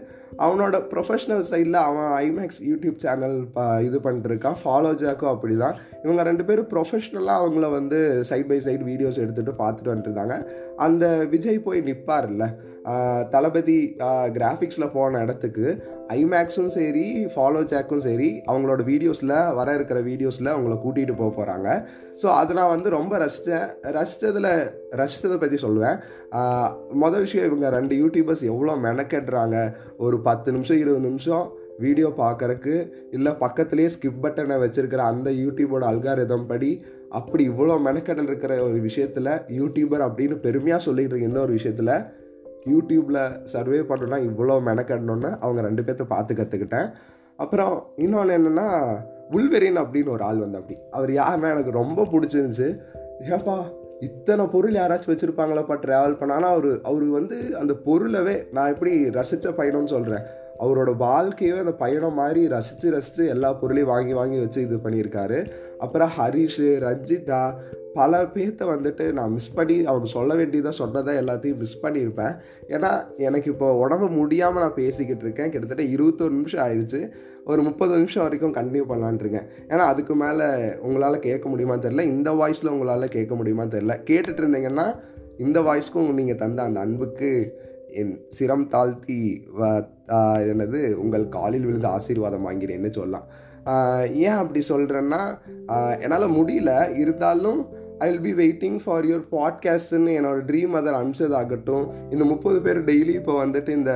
[0.46, 6.24] அவனோட ப்ரொஃபஷ்னல் சைடில் அவன் ஐமேக்ஸ் யூடியூப் சேனல் ப இது பண்ணிட்டுருக்கான் ஃபாலோ ஜாக்கோ அப்படி தான் இவங்க
[6.30, 10.38] ரெண்டு பேரும் ப்ரொஃபஷ்னலாக அவங்கள வந்து சைட் பை சைடு வீடியோஸ் எடுத்துகிட்டு பார்த்துட்டு வந்துட்டுருந்தாங்க.
[10.88, 12.46] அந்த விஜய் போய் நிற்பார்ல
[13.32, 13.78] தளபதி
[14.36, 15.66] கிராஃபிக்ஸில் போன இடத்துக்கு
[16.18, 18.17] ஐமேக்ஸும் சரி ஃபாலோ ஜாக்கும் சரி
[18.50, 21.68] அவங்களோட வீடியோஸில் வர இருக்கிற வீடியோஸில் அவங்கள கூட்டிகிட்டு போக போகிறாங்க
[22.22, 24.52] ஸோ அதை நான் வந்து ரொம்ப ரசித்தேன் ரசித்ததில்
[25.02, 25.98] ரசித்ததை பற்றி சொல்லுவேன்.
[27.04, 29.58] மொதல் விஷயம் இவங்க ரெண்டு யூடியூபர்ஸ் எவ்வளோ மெனக்கெடுறாங்க?
[29.98, 31.46] ஒரு பத்து நிமிஷம் இருபது நிமிஷம்
[31.80, 32.76] வீடியோ பார்க்குறக்கு
[33.12, 36.72] இல்லை பக்கத்துலேயே ஸ்கிப் பட்டனை வச்சுருக்கிற அந்த யூடியூபோட அல்காரிதம் படி
[37.12, 41.94] அப்படி இவ்வளோ மெனக்கெடல் இருக்கிற ஒரு விஷயத்தில் யூடியூபர் அப்படின்னு பெருமையாக சொல்லிட்டு இருக்க இந்த ஒரு விஷயத்தில்
[42.72, 46.90] யூடியூப்பில் சர்வே பண்ணணும்னா இவ்வளோ மெனக்கடணுன்னு அவங்க ரெண்டு பேர்த்த பார்த்து கற்றுக்கிட்டேன்
[47.38, 48.68] அப்புறம் இன்னொன்று என்னென்னா
[49.32, 52.70] உள்வெறின் அப்படின்னு ஒரு ஆள் வந்து அப்படி அவர் யாருன்னா எனக்கு ரொம்ப பிடிச்சிருந்துச்சு.
[53.30, 53.58] ஏப்பா
[54.00, 56.34] இத்தனை பொருள் யாராச்சும் வச்சுருப்பாங்களப்பா ட்ராவல் பண்ண?
[56.34, 60.26] ஆனால் அவர் அவர் வந்து அந்த பொருளவே நான் எப்படி ரசித்த பயணம்னு சொல்கிறேன்
[60.60, 65.40] அவரோட வாழ்க்கையே அந்த பயணம் மாதிரி ரசித்து ரசித்து எல்லா பொருளையும் வாங்கி வாங்கி வச்சு இது பண்ணியிருக்காரு.
[65.78, 67.42] அப்புறம் ஹரிஷ் ரஞ்சிதா
[68.00, 72.36] பல பேர்த்த வந்துட்டு நான் மிஸ் பண்ணி அவங்க சொல்ல வேண்டியதாக சொன்னதை எல்லாத்தையும் மிஸ் பண்ணியிருப்பேன்
[72.74, 72.92] ஏன்னா
[73.28, 75.52] எனக்கு இப்போ உடம்பு முடியாமல் நான் பேசிக்கிட்டு இருக்கேன்.
[75.54, 77.02] கிட்டத்தட்ட இருபத்தொரு நிமிஷம் ஆயிடுச்சு
[77.52, 80.48] ஒரு முப்பது நிமிஷம் வரைக்கும் கண்டினியூ பண்ணலான்ட்ருக்கேன் ஏன்னா அதுக்கு மேலே
[80.88, 84.88] உங்களால் கேட்க முடியுமான்னு தெரில இந்த வாய்ஸில் உங்களால் கேட்க முடியுமான்னு தெரில கேட்டுட்டு இருந்தீங்கன்னா
[85.46, 87.32] இந்த வாய்ஸ்க்கும் நீங்கள் தந்த அந்த அன்புக்கு
[88.00, 89.20] என் சிரம் தாழ்த்தி
[90.52, 93.28] என்னது உங்கள் காலில் விழுந்து ஆசீர்வாதம் வாங்கிறேன்னு சொல்லலாம்.
[94.26, 95.22] ஏன் அப்படி சொல்கிறேன்னா
[96.04, 96.72] என்னால் முடியல.
[97.04, 97.62] இருந்தாலும்
[97.98, 103.14] I will be waiting for your பாட்காஸ்ட்னு என்னோட ட்ரீம் அதர் அனுப்பிச்சதாகட்டும் இந்த முப்பது பேர் டெய்லி
[103.14, 103.92] இப்போ வந்துட்டு இந்த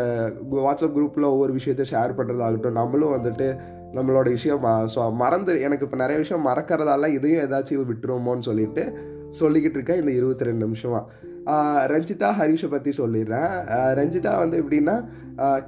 [0.51, 3.57] வாட்ஸ்அப் குரூப்பில் ஒவ்வொரு விஷயத்தை ஷேர் பண்ணுறதாகட்டும் நம்மளும் வந்துட்டு
[3.93, 8.97] நம்மளோட விஷயம் ஸோ மறந்து எனக்கு இப்போ நிறைய விஷயம் மறக்கிறதால இதையும் ஏதாச்சும் விட்டுருவோமோன்னு சொல்லிட்டு
[9.39, 11.05] சொல்லிக்கிட்டு இருக்கேன் இந்த இருபத்தி ரெண்டு நிமிஷமாக
[11.87, 13.53] ரஞ்சிதா ஹரிஷை பற்றி சொல்லிடுறேன்.
[13.71, 15.05] ரஞ்சிதா வந்து எப்படின்னா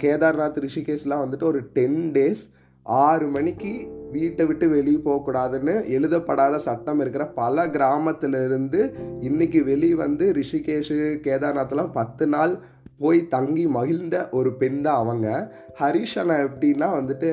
[0.04, 2.43] கேதார்நாத் ரிஷிகேஷ்லாம் வந்துட்டு ஒரு டென் டேஸ்
[2.84, 8.82] ஆறு மணிக்கு வீட்டை விட்டு வெளியே போகக்கூடாதுன்னு எழுதப்படாத சட்டம் இருக்கிற பல கிராமத்திலிருந்து
[9.21, 12.54] இன்னைக்கு வெளியே வந்து ரிஷிகேஷு கேதார்நாத்லாம் பத்து நாள்
[13.04, 15.28] போய் தங்கி மகிழ்ந்த ஒரு பெண் தான் அவங்க.
[15.80, 17.32] ஹரிஷனை எப்படின்னா வந்துட்டு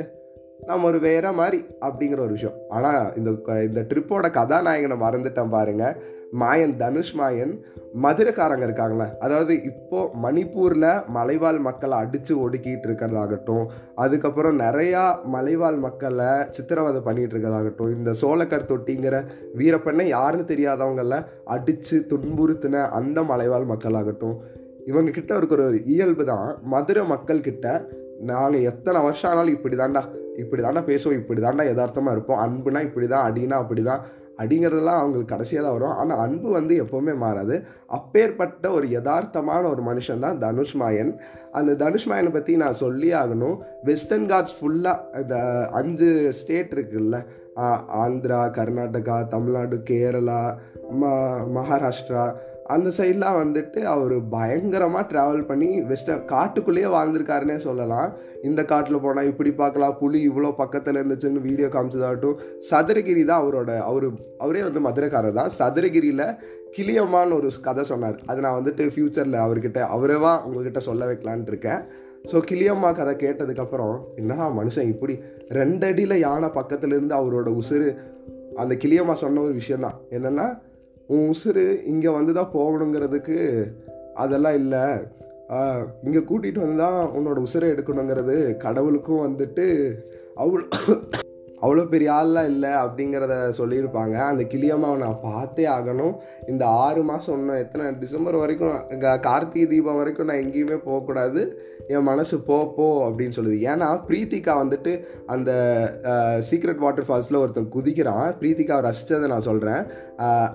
[0.66, 2.56] நம்ம ஒரு வேற மாதிரி அப்படிங்கிற ஒரு விஷயம்.
[2.68, 3.30] ஆனால் இந்த
[3.68, 5.94] இந்த ட்ரிப்போட கதாநாயகனை மறந்துட்டேன் பாருங்கள்
[6.32, 7.52] மாயன் தனுஷ் மாயன்
[8.02, 9.06] மதுரைக்காரங்க இருக்காங்களே.
[9.18, 13.64] அதாவது இப்போ மணிப்பூரில் மலைவாழ் மக்களை அடித்து ஒடுக்கிட்டு இருக்கிறதாகட்டும்
[13.94, 19.18] அதுக்கப்புறம் நிறையா மலைவாழ் மக்களை சித்திரவதை பண்ணிட்டு இருக்கிறதாகட்டும் இந்த சோழக்கர் தொட்டிங்கிற
[19.56, 24.36] வீரப்பெண்ணை யாருன்னு தெரியாதவங்கள அடித்து துன்புறுத்தின அந்த மலைவாழ் மக்களாகட்டும்
[24.86, 27.66] இவங்க கிட்ட இருக்கிற ஒரு இயல்பு தான் மதுரை மக்கள் கிட்ட
[28.20, 30.02] நாங்கள் எத்தனை வருஷம் ஆனாலும் இப்படி தாண்டா
[30.36, 34.02] இப்படி தாண்டா பேசுவோம் இப்படி தாண்டா யதார்த்தமாக இருப்போம் அன்புனா இப்படி தான் அடினா அப்படி தான்
[34.40, 35.96] அப்படிங்கிறதெல்லாம் அவங்களுக்கு கடைசியாக தான் வரும்.
[36.02, 37.56] ஆனால் அன்பு வந்து எப்போவுமே மாறாது.
[37.98, 41.12] அப்பேற்பட்ட ஒரு யதார்த்தமான ஒரு மனுஷன் தான் தனுஷ் மாயன்.
[41.52, 43.58] அந்த தனுஷ் மாயனை பற்றி நான் சொல்லி ஆகணும்.
[43.84, 45.36] வெஸ்டர்ன் காட்ஸ் ஃபுல்லாக இந்த
[45.80, 47.18] அஞ்சு ஸ்டேட் இருக்குல்ல.
[48.02, 50.42] ஆந்திரா கர்நாடகா தமிழ்நாடு கேரளா
[51.00, 51.10] ம
[51.56, 52.22] மகாராஷ்டிரா
[52.74, 58.10] அந்த சைட்லாம் வந்துட்டு அவர் பயங்கரமாக ட்ராவல் பண்ணி வெஸ்டர்ன் காட்டுக்குள்ளேயே வாழ்ந்திருக்காருன்னே சொல்லலாம்.
[58.48, 62.36] இந்த காட்டில் போனால் இப்படி பார்க்கலாம் புலி இவ்வளோ பக்கத்தில் இருந்துச்சுன்னு வீடியோ காமிச்சதாகட்டும்.
[62.70, 64.06] சதுரகிரி தான் அவரோட அவர்
[64.44, 65.50] அவரே வந்து மதுரைக்காரர் தான்.
[65.58, 66.26] சதுரகிரியில்
[66.76, 68.20] கிளியம்மான்னு ஒரு கதை சொன்னார்.
[68.30, 71.82] அது நான் வந்துட்டு ஃப்யூச்சரில் அவர்கிட்ட அவரேவா உங்ககிட்ட சொல்ல வைக்கலான்ட்டு இருக்கேன்.
[72.30, 75.14] ஸோ கிளியம்மா கதை கேட்டதுக்கப்புறம் என்னடா மனுஷன் இப்படி
[75.58, 77.88] ரெண்டடியில் யானை பக்கத்துலேருந்து அவரோட உசுறு?
[78.62, 80.46] அந்த கிளியம்மா சொன்ன ஒரு விஷயந்தான் என்னென்னா
[81.10, 83.38] உன் உசுறு இங்கே வந்து தான் போகணுங்கிறதுக்கு
[84.14, 84.82] அதெல்லாம் இல்லை.
[86.02, 89.66] இங்கே கூட்டிகிட்டு வந்து தான் உன்னோட உசுரை எடுக்கணுங்கிறது கடவுளுக்கும் வந்துட்டு
[90.36, 90.66] அவ்வளோ
[91.64, 94.16] அவ்வளோ பெரிய ஆள்லாம் இல்லை அப்படிங்கிறத சொல்லியிருப்பாங்க.
[94.30, 96.14] அந்த கிளியம்மாவை நான் பார்த்தே ஆகணும்.
[96.52, 98.76] இந்த ஆறு மாதம் இன்னும் எத்தனை டிசம்பர் வரைக்கும்
[99.26, 101.42] கார்த்திகை தீபம் வரைக்கும் நான் எங்கேயுமே போகக்கூடாது.
[101.94, 103.56] என் மனசு போ போ அப்படின்னு சொல்லுது.
[103.70, 104.92] ஏன்னா பிரீத்திகா வந்துட்டு
[105.34, 105.50] அந்த
[106.48, 108.26] சீக்ரெட் வாட்டர் ஃபால்ஸில் ஒருத்தன் குதிக்கிறான்.
[108.40, 109.82] பிரீத்திகாவை ரசித்ததை நான் சொல்கிறேன்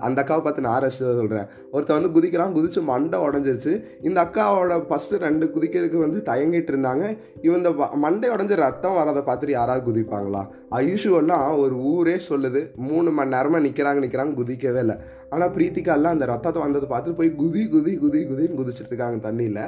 [0.07, 2.55] அந்த அக்காவை பார்த்து நான் ரசித்ததை சொல்கிறேன் ஒருத்தன் வந்து குதிக்கிறான்.
[2.57, 3.73] குதித்து மண்டை உடஞ்சிருச்சு.
[4.07, 7.05] இந்த அக்காவோட ஃபஸ்ட்டு ரெண்டு குதிக்கிறதுக்கு வந்து தயங்கிட்டு இருந்தாங்க.
[7.45, 7.73] இவன் இந்த
[8.05, 10.43] மண்டை உடஞ்சி ரத்தம் வரதை பார்த்துட்டு யாராவது குதிப்பாங்களா?
[10.79, 14.95] ஐயோ யூஷுவல்லாம் ஒரு ஊரே சொல்லுது மூணு மணி நேரமாக நிற்கிறாங்க நிற்கிறாங்க குதிக்கவே இல்லை.
[15.33, 19.65] ஆனால் பிரீத்திகாலாம் அந்த ரத்தத்தை வந்ததை பார்த்துட்டு போய் குதி குதி குதி குதின்னு குதிச்சிட்டு இருக்காங்க தண்ணியில்.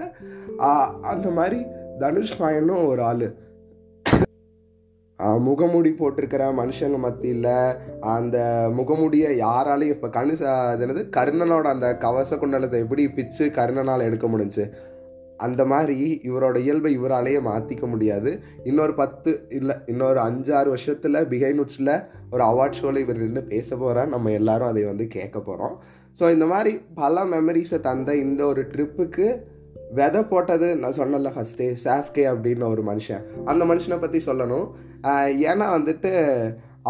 [1.13, 1.59] அந்த மாதிரி
[2.03, 3.27] தனுஷ் மாயனும் ஒரு ஆள்.
[5.45, 7.53] முகமூடி போட்டிருக்கிற மனுஷங்க மத்தியில்
[8.15, 8.37] அந்த
[8.79, 14.65] முகமூடியை யாராலையும் இப்போ கணு அது என்னது கர்ணனோட அந்த கவச குண்டலத்தை எப்படி பிச்சு கர்ணனால் எடுக்க முடிஞ்சுச்சு?
[15.45, 15.97] அந்த மாதிரி
[16.29, 18.31] இவரோட இயல்பை இவராலேயே மாற்றிக்க முடியாது.
[18.69, 21.93] இன்னொரு பத்து இல்லை இன்னொரு அஞ்சாறு வருஷத்தில் பிஹைனுட்ஸில்
[22.31, 25.75] ஒரு அவார்ட் ஷோவில் இவர் நின்று பேச போகிறார் நம்ம எல்லாரும் அதை வந்து கேட்க போகிறோம்
[26.19, 26.71] ஸோ இந்த மாதிரி
[27.01, 29.27] பல மெமரிஸை தந்த இந்த ஒரு ட்ரிப்புக்கு
[29.97, 33.21] விதை போட்டது நான் சொன்னல ஃபஸ்ட்டே சாஸ்கே அப்படின்னு ஒரு மனுஷன்.
[33.51, 34.67] அந்த மனுஷனை பற்றி சொல்லணும்.
[35.49, 36.11] ஏன்னா வந்துட்டு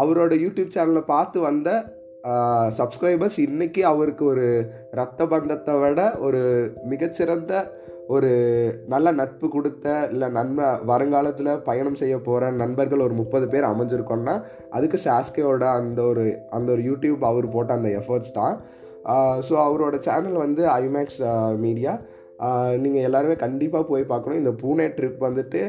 [0.02, 1.70] அவரோட யூடியூப் சேனலை பார்த்து வந்த
[2.78, 4.46] சப்ஸ்கிரைபர்ஸ் இன்றைக்கி அவருக்கு ஒரு
[5.00, 6.40] ரத்த பந்தத்தை விட ஒரு
[6.92, 7.52] மிகச்சிறந்த
[8.14, 8.30] ஒரு
[8.92, 14.34] நல்ல நட்பு கொடுத்த இல்லை நன்மை வருங்காலத்தில் பயணம் செய்ய போகிற நண்பர்கள் ஒரு முப்பது பேர் அமைஞ்சிருக்கோன்னா
[14.76, 16.24] அதுக்கு சாஸ்கேவோட அந்த ஒரு
[16.58, 18.54] அந்த ஒரு யூடியூப் அவர் போட்ட அந்த எஃபர்ட்ஸ் தான்.
[19.48, 21.20] ஸோ அவரோட சேனல் வந்து ஐமேக்ஸ்
[21.64, 21.92] மீடியா
[22.84, 24.40] நீங்கள் எல்லாருமே கண்டிப்பாக போய் பார்க்கணும்.
[24.42, 25.62] இந்த பூனே ட்ரிப் வந்துட்டு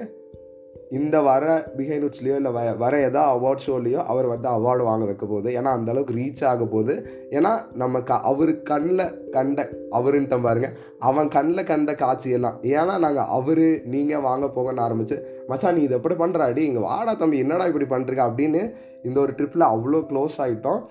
[0.91, 1.45] இந்த வர
[1.77, 5.89] பிஹைனுட்ஸ்லேயோ இல்லை வ வர எதா அவார்ட் ஷோலேயோ அவர் வந்து அவார்டு வாங்க வைக்க போகுது ஏன்னா அந்த
[5.91, 6.93] அளவுக்கு ரீச் ஆக போகுது
[7.31, 13.65] ஏன்னா நம்ம க அவர் கண்ணில் கண்ட அவருன்ட்ட பாருங்க அவன் கண்ணில் கண்ட காட்சியெல்லாம் ஏன்னா நாங்கள் அவர்
[13.87, 18.23] நீங்கள் வாங்க போங்கன்னு ஆரம்பிச்சு மச்சான் நீ இதை எப்படி பண்ணுறாடி இங்கே வாடா தம்பி என்னடா இப்படி பண்ணுறீங்க
[18.25, 18.63] அப்படின்னு
[19.03, 20.81] இந்த ஒரு ட்ரிப்பில் அவ்வளோ க்ளோஸ் ஆகிட்டோம்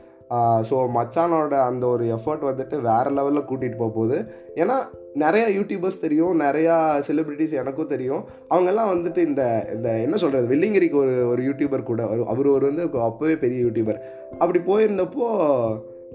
[0.70, 4.18] ஸோ மச்சானோட அந்த ஒரு எஃபர்ட் வந்துட்டு வேறு லெவலில் கூட்டிகிட்டு போக போகுது.
[4.54, 4.76] ஏன்னா
[5.14, 6.74] நிறையா யூடியூபர்ஸ் தெரியும் நிறையா
[7.08, 8.24] செலிப்ரிட்டிஸ் எனக்கும் தெரியும்.
[8.50, 12.84] அவங்கெல்லாம் வந்துட்டு இந்த இந்த என்ன சொல்கிறது வெள்ளிங்கிரிக்கு ஒரு ஒரு யூடியூபர் கூட ஒரு அவர் ஒரு வந்து
[12.86, 14.00] அப்போவே பெரிய யூடியூபர்
[14.38, 15.28] அப்படி போயிருந்தப்போ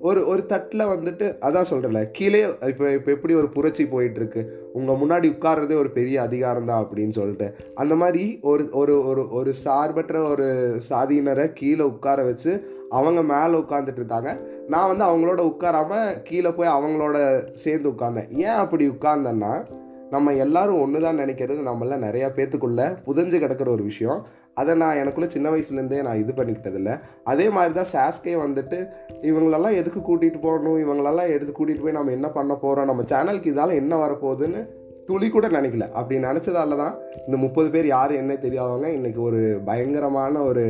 [0.02, 5.28] ஒரு ஒரு தட்டில் வந்துட்டு அதான் சொல்கிறல கீழே இப்போ இப்போ எப்படி ஒரு புரட்சி போயிட்டுருக்கு உங்கள் முன்னாடி
[5.30, 10.78] உட்கார்றதே ஒரு பெரிய அதிகாரம் தான் அப்படின்னு சொல்லிட்டு அந்த மாதிரி ஒரு ஒரு ஒரு ஒரு சார்பற்ற ஒரு
[10.90, 14.40] சாதியினரை கீழே உட்கார வச்சு அவங்க மேலே உட்காந்துட்டு இருந்தாங்க.
[14.68, 18.30] நான் வந்து அவங்களோட உட்காராமல் கீழே போய் அவங்களோட சேர்ந்து உட்கார்ந்தேன்.
[18.30, 19.66] ஏன் அப்படி உட்கார்ந்தேன்னா
[20.10, 24.26] நம்ம எல்லாரும் ஒன்று தான் நினைக்கிறது நம்மள நிறையா பேர்த்துக்குள்ளே புதஞ்சு கிடக்கிற ஒரு விஷயம்.
[24.54, 26.92] அதை நான் எனக்குள்ளே சின்ன வயசுலேருந்தே நான் இது பண்ணிக்கிட்டதில்ல.
[27.24, 28.80] அதே மாதிரி தான் சாஸ்கே வந்துட்டு
[29.22, 30.80] இவங்களெல்லாம் எதுக்கு கூட்டிகிட்டு போகணும்?
[30.86, 34.62] இவங்களெல்லாம் எடுத்து கூட்டிகிட்டு போய் நம்ம என்ன பண்ண போகிறோம் நம்ம சேனலுக்கு இதால் என்ன வரப்போகுதுன்னு
[35.08, 35.86] துளி கூட நினைக்கல.
[35.92, 40.66] அப்படி நினச்சதால தான் இந்த முப்பது பேர் யார் என்ன தெரியாதவங்க இன்றைக்கி ஒரு பயங்கரமான ஒரு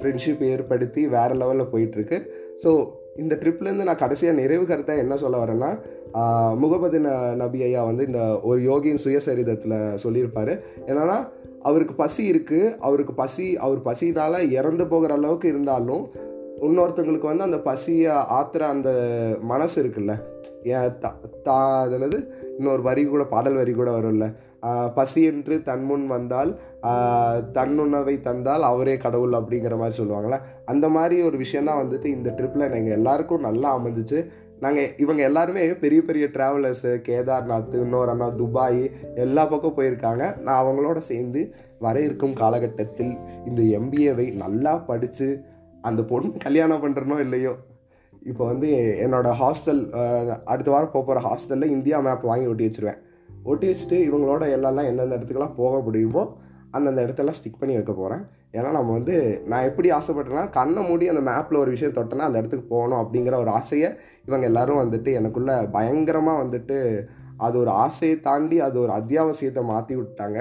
[0.00, 2.18] ஃப்ரெண்ட்ஷிப் ஏற்படுத்தி வேறு லெவலில் போயிட்டுருக்கு.
[2.64, 2.72] ஸோ
[3.16, 5.70] இந்த ட்ரிப்லேருந்து நான் கடைசியாக நிறைவு கருத்தை என்ன சொல்ல வரேன்னா
[6.20, 10.52] ஆஹ் முகமது ந நபி ஐயா வந்து இந்த ஒரு யோகியின் சுயசரிதத்தில் சொல்லியிருப்பார்.
[10.86, 11.16] என்னென்னா
[11.62, 16.10] அவருக்கு பசி இருக்குது அவருக்கு பசி அவர் பசினால் இறந்து போகிற அளவுக்கு இருந்தாலும்
[16.60, 18.90] இன்னொருத்தவங்களுக்கு வந்து அந்த பசியை ஆத்துற அந்த
[19.40, 20.20] மனசு இருக்குல்ல.
[20.62, 21.82] ஏன் தா தா
[22.58, 24.32] இன்னொரு வரி கூட பாடல் வரி கூட வரும்ல.
[24.94, 26.58] பசி என்று தன்முன் வந்தால்
[27.52, 32.96] தன்னுணவை தந்தால் அவரே கடவுள் அப்படிங்கிற மாதிரி சொல்லுவாங்களே அந்த மாதிரி ஒரு விஷயந்தான் வந்துட்டு இந்த ட்ரிப்பில் எங்கள்
[32.98, 34.26] எல்லாருக்கும் நல்லா அமைஞ்சிச்சு.
[34.60, 40.40] நாங்கள் இவங்க எல்லாருமே பெரிய பெரிய ட்ராவலர்ஸு கேதார்நாத் இன்னொரு அண்ணா துபாய் எல்லா பக்கம் போயிருக்காங்க.
[40.40, 43.16] நான் அவங்களோட சேர்ந்து வர இருக்கும் காலகட்டத்தில்
[43.46, 45.44] இந்த எம்பிஏவை நல்லா படித்து
[45.80, 47.54] அந்த பொண்ணு கல்யாணம் பண்ணுறனோ இல்லையோ
[48.22, 49.90] இப்போ வந்து என்னோடய ஹாஸ்டல்
[50.44, 52.98] அடுத்த வாரம் போக போகிற ஹாஸ்டலில் இந்தியா மேப் வாங்கி ஒட்டி வச்சுருவேன்.
[53.44, 56.36] ஒட்டி வச்சுட்டு இவங்களோட எல்லாம் எந்தெந்த இடத்துக்குலாம் போக முடியுமோ
[56.70, 61.20] அந்தந்த இடத்தெல்லாம் ஸ்டிக் பண்ணி வைக்க போகிறேன் ஏன்னா நம்ம வந்து நான் எப்படி ஆசைப்பட்டேன்னா கண்ணை மூடி அந்த
[61.20, 63.88] மேப்பில் ஒரு விஷயம் தொட்டேன்னா அந்த இடத்துக்கு போகணும் அப்படிங்கிற ஒரு ஆசையை
[64.26, 66.78] இவங்க எல்லாரும் வந்துட்டு எனக்குள்ளே பயங்கரமாக வந்துட்டு
[67.36, 70.38] அது ஒரு ஆசையை தாண்டி அது ஒரு அத்தியாவசியத்தை மாற்றி விட்டாங்க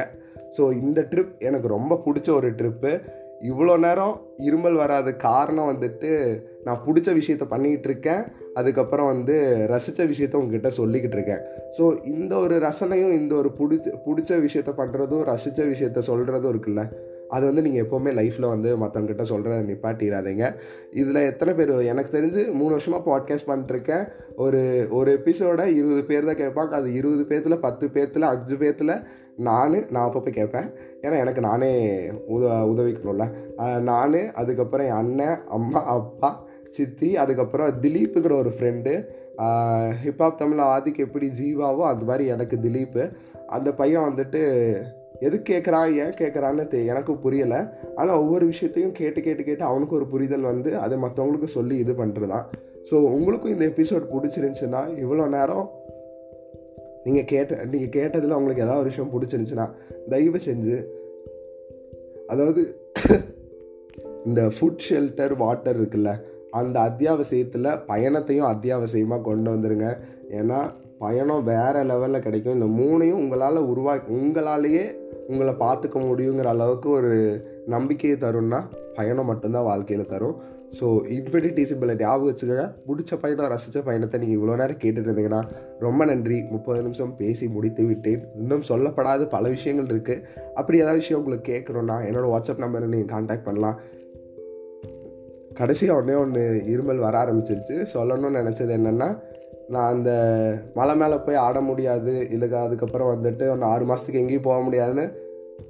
[0.58, 2.92] ஸோ இந்த ட்ரிப் எனக்கு ரொம்ப பிடிச்ச ஒரு ட்ரிப்பு
[3.42, 8.24] இவ்வளோ நேரம் இருமல் வராத காரணம் வந்துட்டு நான் பிடிச்ச விஷயத்த பண்ணிக்கிட்டு இருக்கேன்
[8.54, 9.36] அதுக்கப்புறம் வந்து
[9.70, 11.44] ரசித்த விஷயத்த உங்ககிட்ட சொல்லிக்கிட்டு இருக்கேன்
[11.78, 16.84] ஸோ இந்த ஒரு ரசனையும் இந்த ஒரு பிடிச்ச பிடிச்ச விஷயத்த பண்ணுறதும் ரசித்த விஷயத்த சொல்கிறதும் இருக்குல்ல?
[17.30, 20.56] அது வந்து நீங்கள் எப்போவுமே லைஃப்பில் வந்து மற்றவங்கிட்ட சொல்கிறத நிப்பாட்டிடாதீங்க.
[20.92, 26.42] இதில் எத்தனை பேர் எனக்கு தெரிஞ்சு மூணு வருஷமாக பாட்காஸ்ட் பண்ணிட்டுருக்கேன் ஒரு ஒரு எபிசோட இருபது பேர் தான்
[26.44, 26.72] கேட்பாங்க.
[26.72, 29.04] அது இருபது பேர்த்தில் பத்து பேர்த்தில் அஞ்சு பேர்த்தில்
[29.38, 30.70] நான் நான் அப்பப்போ கேட்பேன்.
[31.02, 31.72] ஏன்னா எனக்கு நானே
[32.10, 33.26] உத உதவிக்கணும்ல.
[33.80, 39.06] நான் அதுக்கப்புறம் என் அண்ணன் அம்மா அப்பா சித்தி அதுக்கப்புறம் திலீப்புங்கிற ஒரு ஃப்ரெண்டு
[40.06, 43.12] ஹிப்ஹாப் தமிழ் ஆதிக்கு எப்படி ஜீவாவோ அது மாதிரி எனக்கு திலீப்பு.
[43.48, 44.42] அந்த பையன் வந்துட்டு
[45.20, 47.60] எது கேட்குறான் ஏன் கேட்குறான்னு தெ எனக்கு புரியலை.
[47.96, 52.28] ஆனால் ஒவ்வொரு விஷயத்தையும் கேட்டு கேட்டு கேட்டு அவனுக்கு ஒரு புரிதல் வந்து அதை மற்றவங்களுக்கு சொல்லி இது பண்ணுறது
[52.28, 52.46] தான்
[52.92, 55.70] ஸோ உங்களுக்கும் இந்த எபிசோட் பிடிச்சிருந்துச்சுன்னா இவ்வளோ நேரம்
[57.04, 59.68] நீங்கள் கேட்ட நீங்கள் கேட்டதில் உங்களுக்கு ஏதாவது ஒரு விஷயம் பிடிச்சிருந்துச்சுன்னா
[60.10, 60.78] தயவு செஞ்சு
[62.28, 62.62] அதாவது
[64.26, 66.12] இந்த ஃபுட் ஷெல்டர் வாட்டர் இருக்குல்ல
[66.52, 69.88] அந்த அத்தியாவசியத்தில் பயணத்தையும் அத்தியாவசியமாக கொண்டு வந்துடுங்க
[70.30, 70.60] ஏன்னா
[71.00, 72.54] பயணம் வேறு லெவலில் கிடைக்கும்.
[72.54, 74.86] இந்த மூணையும் உங்களால் உருவா உங்களாலேயே
[75.32, 77.14] உங்களை பார்த்துக்க முடியுங்கிற அளவுக்கு ஒரு
[77.74, 78.60] நம்பிக்கையை தரும்னா
[78.98, 80.38] பயணம் மட்டும்தான் வாழ்க்கையில் தரும்.
[80.78, 80.86] ஸோ
[81.16, 82.66] இன்ஃபினிட்டி சிம்பிளை ஞாபகம் வச்சுக்கோங்க.
[82.88, 85.42] பிடிச்ச பயணம் ரசித்த பயணத்தை நீங்கள் இவ்வளோ நேரம் கேட்டுட்டு இருந்தீங்கன்னா
[85.86, 86.38] ரொம்ப நன்றி.
[86.54, 88.24] முப்பது நிமிஷம் பேசி முடித்து விட்டேன்.
[88.42, 90.24] இன்னும் சொல்லப்படாத பல விஷயங்கள் இருக்குது
[90.60, 93.80] அப்படி ஏதாவது விஷயம் உங்களுக்கு கேட்கணுன்னா என்னோடய வாட்ஸ்அப் நம்பரை நீங்கள் காண்டாக்ட் பண்ணலாம்.
[95.60, 96.42] கடைசியாக ஒன்றே ஒன்று
[96.74, 97.76] இருமல் வர ஆரம்பிச்சிருச்சு.
[97.94, 99.10] சொல்லணும்னு நினச்சது என்னென்னா
[99.74, 100.12] நான் அந்த
[100.76, 102.14] மலை மேலே போய் ஆட முடியாது.
[102.36, 105.06] இல்லைக்கா அதுக்கப்புறம் வந்துட்டு ஒன்று ஆறு மாதத்துக்கு எங்கேயும் போக முடியாதுன்னு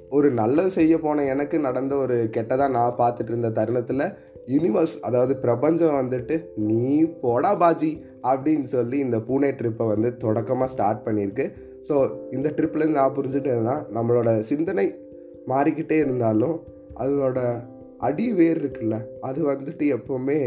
[0.08, 4.04] ஒரு நல்லது செய்ய போன எனக்கு நடந்த ஒரு கெட்டதாக நான் பார்த்துட்டு இருந்த தருணத்தில்
[4.46, 6.36] யூனிவர்ஸ் அதாவது பிரபஞ்சம் வந்துட்டு
[6.68, 6.84] நீ
[7.22, 7.90] போடா பாஜி
[8.22, 11.46] அப்படின்னு சொல்லி இந்த பூனே ட்ரிப்பை வந்து தொடக்கமாக ஸ்டார்ட் பண்ணியிருக்கு.
[11.88, 11.94] ஸோ
[12.30, 14.86] இந்த ட்ரிப்லேருந்து நான் புரிஞ்சுட்டு இருந்தால் நம்மளோட சிந்தனை
[15.46, 16.56] மாறிக்கிட்டே இருந்தாலும்
[16.94, 17.40] அதனோட
[18.08, 20.40] அடி வேர் இருக்குல்ல அது வந்துட்டு எப்போவுமே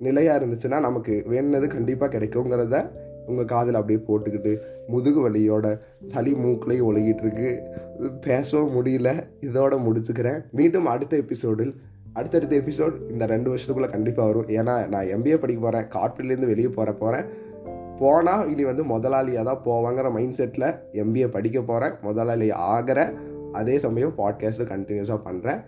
[0.00, 2.90] நிலையாக இருந்துச்சுன்னா நமக்கு வேணுனது கண்டிப்பாக கிடைக்குங்கிறத
[3.26, 7.62] உங்கள் காதில் அப்படியே போட்டுக்கிட்டு முதுகு வலியோட சளி மூக்குலையும் ஒழுகிட்டு இருக்கு.
[8.20, 9.08] பேசவும் முடியல.
[9.40, 10.50] இதோட முடிச்சுக்கிறேன்.
[10.50, 11.74] மீண்டும் அடுத்த எபிசோடில்
[12.12, 14.48] அடுத்தடுத்த எபிசோட் இந்த ரெண்டு வருஷத்துக்குள்ளே கண்டிப்பாக வரும்.
[14.48, 17.24] ஏன்னா நான் எம்பிஏ படிக்க போகிறேன் கார்பரேட்லேருந்து வெளியே போகிற போகிறேன்
[17.98, 23.12] போனால் இனி வந்து முதலாளியாக தான் போவாங்கிற மைண்ட் செட்டில் எம்பிஏ படிக்க போகிறேன் முதலாளி ஆகிற
[23.52, 25.60] அதே சமயம் பாட்காஸ்ட்டு கண்டினியூஸாக பண்ணுறேன்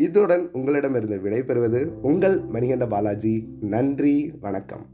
[0.00, 3.48] இதுடன் உங்களிடமிருந்து விடைபெறுவது உங்கள் மணிகண்ட பாலாஜி.
[3.60, 4.86] நன்றி வணக்கம்.